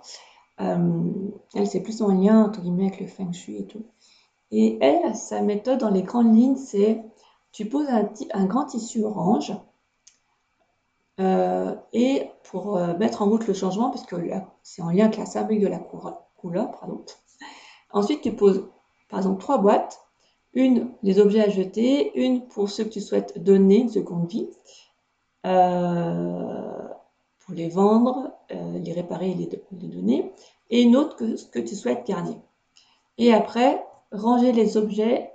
Euh, 0.62 1.12
elle, 1.56 1.68
c'est 1.68 1.82
plus 1.82 2.02
en 2.02 2.10
lien, 2.10 2.46
entre 2.46 2.62
guillemets, 2.62 2.88
avec 2.88 3.00
le 3.00 3.08
feng 3.08 3.32
shui 3.32 3.58
et 3.58 3.66
tout. 3.66 3.86
Et 4.52 4.78
elle, 4.82 5.16
sa 5.16 5.42
méthode 5.42 5.80
dans 5.80 5.90
les 5.90 6.04
grandes 6.04 6.36
lignes, 6.36 6.56
c'est 6.56 7.04
tu 7.52 7.66
poses 7.66 7.88
un, 7.90 8.46
grand 8.46 8.66
tissu 8.66 9.04
orange 9.04 9.54
euh, 11.20 11.76
et 11.94 12.30
pour 12.44 12.78
mettre 13.00 13.22
en 13.22 13.30
route 13.30 13.48
le 13.48 13.54
changement, 13.54 13.90
parce 13.90 14.06
que 14.06 14.16
c'est 14.62 14.82
en 14.82 14.90
lien 14.90 15.06
avec 15.06 15.18
la 15.18 15.26
symbolique 15.26 15.62
de 15.62 15.68
la 15.68 15.80
couleur, 16.38 16.72
pardon. 16.72 17.04
Ensuite, 17.92 18.22
tu 18.22 18.36
poses, 18.36 18.68
par 19.10 19.20
exemple, 19.20 19.42
trois 19.42 19.58
boîtes. 19.58 20.00
Une, 20.56 20.92
les 21.02 21.20
objets 21.20 21.42
à 21.42 21.50
jeter, 21.50 22.12
une 22.20 22.48
pour 22.48 22.70
ceux 22.70 22.84
que 22.84 22.90
tu 22.90 23.02
souhaites 23.02 23.42
donner 23.44 23.78
une 23.78 23.90
seconde 23.90 24.30
vie, 24.30 24.50
pour 25.44 25.52
les 27.54 27.70
vendre, 27.70 28.32
euh, 28.52 28.80
les 28.80 28.94
réparer 28.94 29.32
et 29.32 29.36
les, 29.36 29.88
donner, 29.88 30.34
et 30.70 30.82
une 30.82 30.96
autre 30.96 31.16
que, 31.16 31.50
que 31.50 31.60
tu 31.60 31.76
souhaites 31.76 32.08
garder. 32.08 32.36
Et 33.18 33.34
après, 33.34 33.84
ranger 34.12 34.52
les 34.52 34.78
objets 34.78 35.32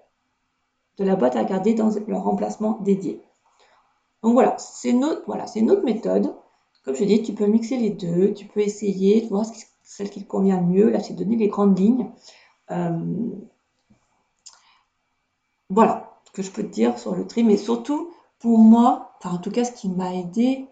de 0.96 1.04
la 1.04 1.16
boîte 1.16 1.36
à 1.36 1.44
garder 1.44 1.74
dans 1.74 1.90
leur 2.06 2.26
emplacement 2.26 2.78
dédié. 2.80 3.22
Donc 4.22 4.32
voilà, 4.32 4.56
c'est 4.58 4.90
une, 4.90 5.04
autre, 5.04 5.22
voilà, 5.26 5.44
méthode. 5.84 6.34
Comme 6.84 6.96
je 6.96 7.04
dis, 7.04 7.22
tu 7.22 7.34
peux 7.34 7.46
mixer 7.46 7.76
les 7.76 7.90
deux, 7.90 8.32
tu 8.32 8.46
peux 8.46 8.60
essayer 8.60 9.20
de 9.20 9.28
voir 9.28 9.44
celle 9.82 10.10
qui 10.10 10.22
te 10.22 10.28
convient 10.28 10.60
le 10.60 10.66
mieux. 10.66 10.90
Là, 10.90 10.98
j'ai 10.98 11.14
donné 11.14 11.36
les 11.36 11.48
grandes 11.48 11.78
lignes. 11.78 12.10
Euh, 12.70 13.30
voilà 15.68 16.20
ce 16.24 16.32
que 16.32 16.42
je 16.42 16.50
peux 16.50 16.62
te 16.62 16.68
dire 16.68 16.98
sur 16.98 17.14
le 17.14 17.26
tri, 17.26 17.44
mais 17.44 17.56
surtout 17.56 18.12
pour 18.38 18.58
moi, 18.58 19.07
enfin 19.18 19.34
en 19.34 19.38
tout 19.38 19.50
cas 19.50 19.64
ce 19.64 19.72
qui 19.72 19.88
m'a 19.88 20.14
aidé, 20.14 20.66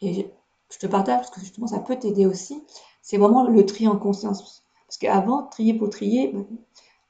et 0.00 0.30
je 0.70 0.78
te 0.78 0.86
partage 0.86 1.18
parce 1.18 1.30
que 1.30 1.40
justement 1.40 1.66
ça 1.66 1.80
peut 1.80 1.96
t'aider 1.96 2.26
aussi, 2.26 2.62
c'est 3.02 3.18
vraiment 3.18 3.46
le 3.46 3.66
tri 3.66 3.88
en 3.88 3.96
conscience. 3.96 4.64
Parce 4.86 4.98
qu'avant, 4.98 5.44
trier 5.44 5.74
pour 5.74 5.90
trier, 5.90 6.34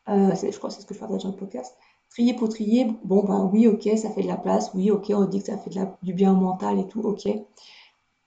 euh, 0.08 0.34
je 0.34 0.56
crois 0.58 0.68
que 0.68 0.76
c'est 0.76 0.82
ce 0.82 0.86
que 0.86 0.94
je 0.94 1.00
partage 1.00 1.22
dans 1.22 1.30
le 1.30 1.36
podcast, 1.36 1.76
trier 2.10 2.34
pour 2.34 2.48
trier, 2.48 2.86
bon 3.04 3.24
ben 3.24 3.48
oui, 3.52 3.66
ok, 3.68 3.88
ça 3.96 4.10
fait 4.10 4.22
de 4.22 4.28
la 4.28 4.36
place, 4.36 4.70
oui, 4.74 4.90
ok, 4.90 5.10
on 5.14 5.24
dit 5.24 5.40
que 5.40 5.46
ça 5.46 5.56
fait 5.56 5.70
du 6.02 6.12
bien 6.12 6.34
mental 6.34 6.78
et 6.78 6.86
tout, 6.86 7.00
ok, 7.00 7.28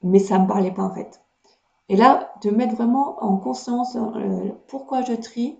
mais 0.01 0.19
ça 0.19 0.39
me 0.39 0.47
parlait 0.47 0.73
pas 0.73 0.83
en 0.83 0.93
fait. 0.93 1.21
Et 1.89 1.95
là, 1.95 2.33
de 2.41 2.49
mettre 2.49 2.75
vraiment 2.75 3.23
en 3.23 3.37
conscience 3.37 3.95
euh, 3.95 4.51
pourquoi 4.67 5.01
je 5.03 5.13
trie, 5.13 5.59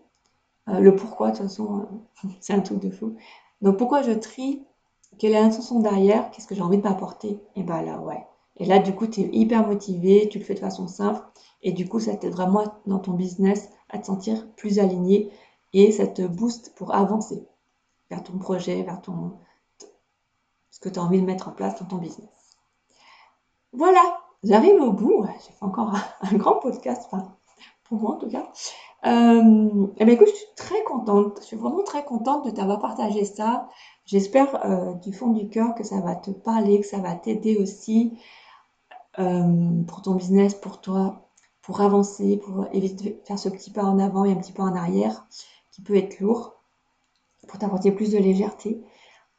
euh, 0.70 0.80
le 0.80 0.96
pourquoi, 0.96 1.32
de 1.32 1.38
toute 1.38 1.48
façon, 1.48 1.86
c'est 2.40 2.54
un 2.54 2.62
truc 2.62 2.80
de 2.80 2.90
fou. 2.90 3.16
Donc 3.62 3.78
pourquoi 3.78 4.02
je 4.02 4.12
trie, 4.12 4.64
quelle 5.18 5.34
est 5.34 5.42
l'intention 5.42 5.80
derrière, 5.80 6.32
qu'est-ce 6.32 6.48
que 6.48 6.56
j'ai 6.56 6.62
envie 6.62 6.78
de 6.78 6.84
m'apporter, 6.84 7.40
et 7.56 7.64
ben 7.64 7.82
là, 7.82 8.00
ouais. 8.00 8.26
Et 8.58 8.66
là, 8.66 8.80
du 8.80 8.94
coup, 8.94 9.08
tu 9.08 9.22
es 9.22 9.30
hyper 9.32 9.68
motivé, 9.68 10.30
tu 10.30 10.40
le 10.40 10.44
fais 10.44 10.54
de 10.54 10.60
façon 10.60 10.88
simple, 10.88 11.24
et 11.62 11.72
du 11.72 11.88
coup, 11.88 12.00
ça 12.00 12.16
t'aide 12.16 12.34
vraiment 12.34 12.64
dans 12.86 13.00
ton 13.00 13.14
business 13.14 13.70
à 13.90 13.98
te 13.98 14.06
sentir 14.06 14.48
plus 14.56 14.80
aligné, 14.80 15.32
et 15.74 15.92
ça 15.92 16.08
te 16.08 16.22
booste 16.22 16.74
pour 16.76 16.94
avancer 16.94 17.48
vers 18.10 18.24
ton 18.24 18.38
projet, 18.38 18.84
vers 18.84 19.02
ton 19.02 19.34
ce 20.70 20.80
que 20.80 20.90
tu 20.90 21.00
as 21.00 21.04
envie 21.04 21.22
de 21.22 21.26
mettre 21.26 21.48
en 21.48 21.52
place 21.52 21.80
dans 21.80 21.86
ton 21.86 21.98
business. 21.98 22.58
Voilà, 23.74 24.02
j'arrive 24.44 24.82
au 24.82 24.92
bout. 24.92 25.26
J'ai 25.46 25.52
fait 25.52 25.64
encore 25.64 25.94
un, 26.22 26.38
grand 26.38 26.56
podcast, 26.56 27.04
enfin, 27.06 27.36
pour 27.84 28.00
moi 28.00 28.16
en 28.16 28.18
tout 28.18 28.30
cas. 28.30 28.52
Euh, 29.06 29.88
et 29.88 29.94
eh 29.98 30.06
bien 30.06 30.16
écoute, 30.16 30.30
je 30.30 30.36
suis 30.36 30.56
très 30.56 30.84
contente, 30.84 31.40
je 31.42 31.46
suis 31.46 31.58
vraiment 31.58 31.84
très 31.84 32.06
contente 32.06 32.46
de 32.46 32.52
t'avoir 32.52 32.80
partagé 32.80 33.26
ça. 33.26 33.70
J'espère 34.06 34.66
euh, 34.66 34.94
du 34.96 35.14
fond 35.14 35.30
du 35.32 35.48
cœur 35.48 35.76
que 35.76 35.84
ça 35.84 36.02
va 36.02 36.16
te 36.16 36.32
parler, 36.32 36.82
que 36.82 36.86
ça 36.86 36.98
va 36.98 37.16
t'aider 37.16 37.58
aussi 37.58 38.18
euh, 39.20 39.82
pour 39.88 40.02
ton 40.02 40.16
business, 40.16 40.56
pour 40.56 40.82
toi, 40.82 41.30
pour 41.62 41.80
avancer, 41.80 42.38
pour 42.38 42.68
éviter 42.74 43.12
de 43.12 43.22
faire 43.26 43.40
ce 43.40 43.48
petit 43.48 43.72
pas 43.72 43.84
en 43.84 44.00
avant 44.00 44.26
et 44.26 44.32
un 44.32 44.36
petit 44.36 44.52
pas 44.52 44.64
en 44.64 44.76
arrière 44.76 45.26
qui 45.72 45.82
peut 45.82 45.96
être 45.96 46.20
lourd, 46.20 46.56
pour 47.48 47.58
t'apporter 47.60 47.92
plus 47.92 48.12
de 48.12 48.18
légèreté. 48.18 48.84